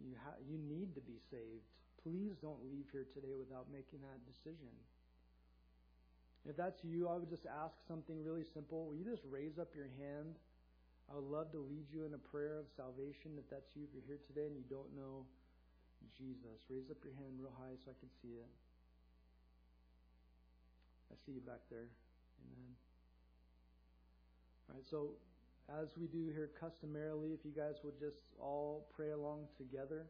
[0.00, 1.66] You ha- you need to be saved.
[2.02, 4.70] Please don't leave here today without making that decision.
[6.48, 8.86] If that's you, I would just ask something really simple.
[8.86, 10.38] Will you just raise up your hand?
[11.10, 13.34] I would love to lead you in a prayer of salvation.
[13.38, 15.26] If that's you, if you're here today and you don't know
[16.14, 18.50] Jesus, raise up your hand real high so I can see it.
[21.10, 21.90] I see you back there.
[22.42, 22.72] Amen.
[24.68, 25.18] All right, so
[25.66, 30.06] as we do here customarily, if you guys would just all pray along together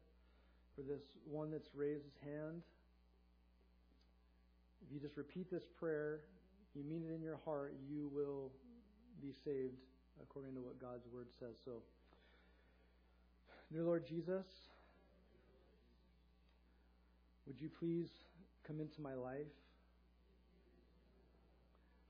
[0.74, 2.61] for this one that's raised his hand.
[4.87, 6.20] If you just repeat this prayer,
[6.74, 8.53] you mean it in your heart, you will
[9.20, 9.74] be saved
[10.22, 11.57] according to what God's word says.
[11.64, 11.82] So,
[13.72, 14.47] dear Lord Jesus,
[17.47, 18.11] would you please
[18.66, 19.47] come into my life?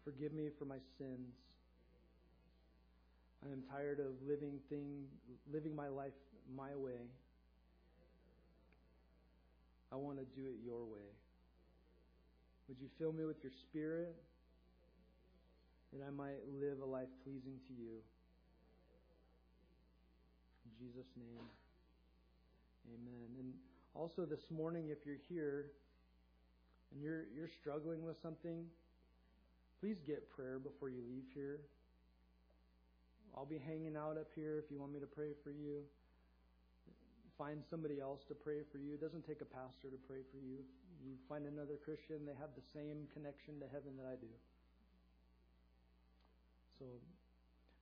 [0.04, 1.34] Forgive me for my sins.
[3.44, 5.04] I am tired of living thing,
[5.52, 6.12] living my life
[6.54, 7.08] my way.
[9.92, 11.08] I want to do it your way.
[12.68, 14.14] Would you fill me with your spirit
[15.92, 18.02] that I might live a life pleasing to you?
[20.64, 21.46] In Jesus' name,
[22.92, 23.28] amen.
[23.38, 23.52] And
[23.94, 25.70] also this morning, if you're here
[26.92, 28.64] and you're, you're struggling with something,
[29.80, 31.60] please get prayer before you leave here.
[33.36, 35.82] I'll be hanging out up here if you want me to pray for you
[37.38, 38.94] find somebody else to pray for you.
[38.94, 40.64] It doesn't take a pastor to pray for you.
[41.04, 44.30] You find another Christian, they have the same connection to heaven that I do.
[46.78, 46.84] So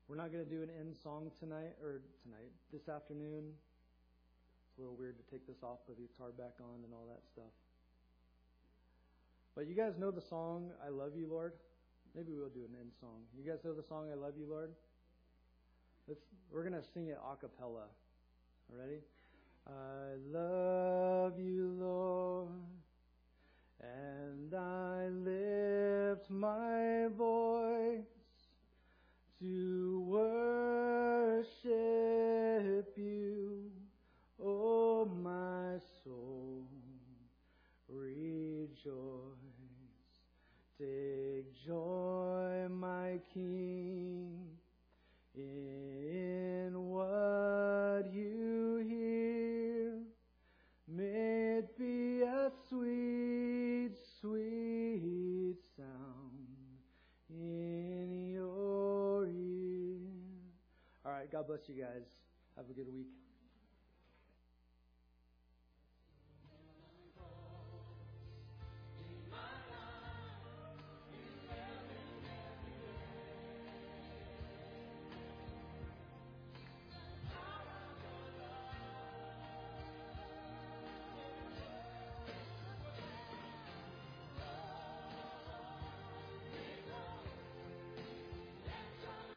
[0.09, 3.51] we're not going to do an end song tonight or tonight, this afternoon.
[3.51, 7.07] It's a little weird to take this off, put the guitar back on and all
[7.09, 7.53] that stuff.
[9.55, 11.53] But you guys know the song I Love You, Lord?
[12.15, 13.23] Maybe we'll do an end song.
[13.37, 14.71] You guys know the song I Love You, Lord?
[16.07, 17.87] Let's, we're going to sing it a cappella.
[18.69, 18.99] Ready?
[19.67, 22.49] I love you, Lord,
[23.85, 28.07] and I lift my voice
[29.41, 31.75] to worship
[32.97, 33.71] you,
[34.43, 36.67] oh my soul,
[37.89, 39.35] rejoice.
[40.79, 44.59] Take joy, my King,
[45.37, 50.03] in what you hear.
[50.89, 53.34] May it be a sweet,
[54.25, 56.49] sweet sound
[57.29, 59.99] in your ear.
[61.05, 62.07] All right, God bless you guys.
[62.57, 63.24] Have a good week.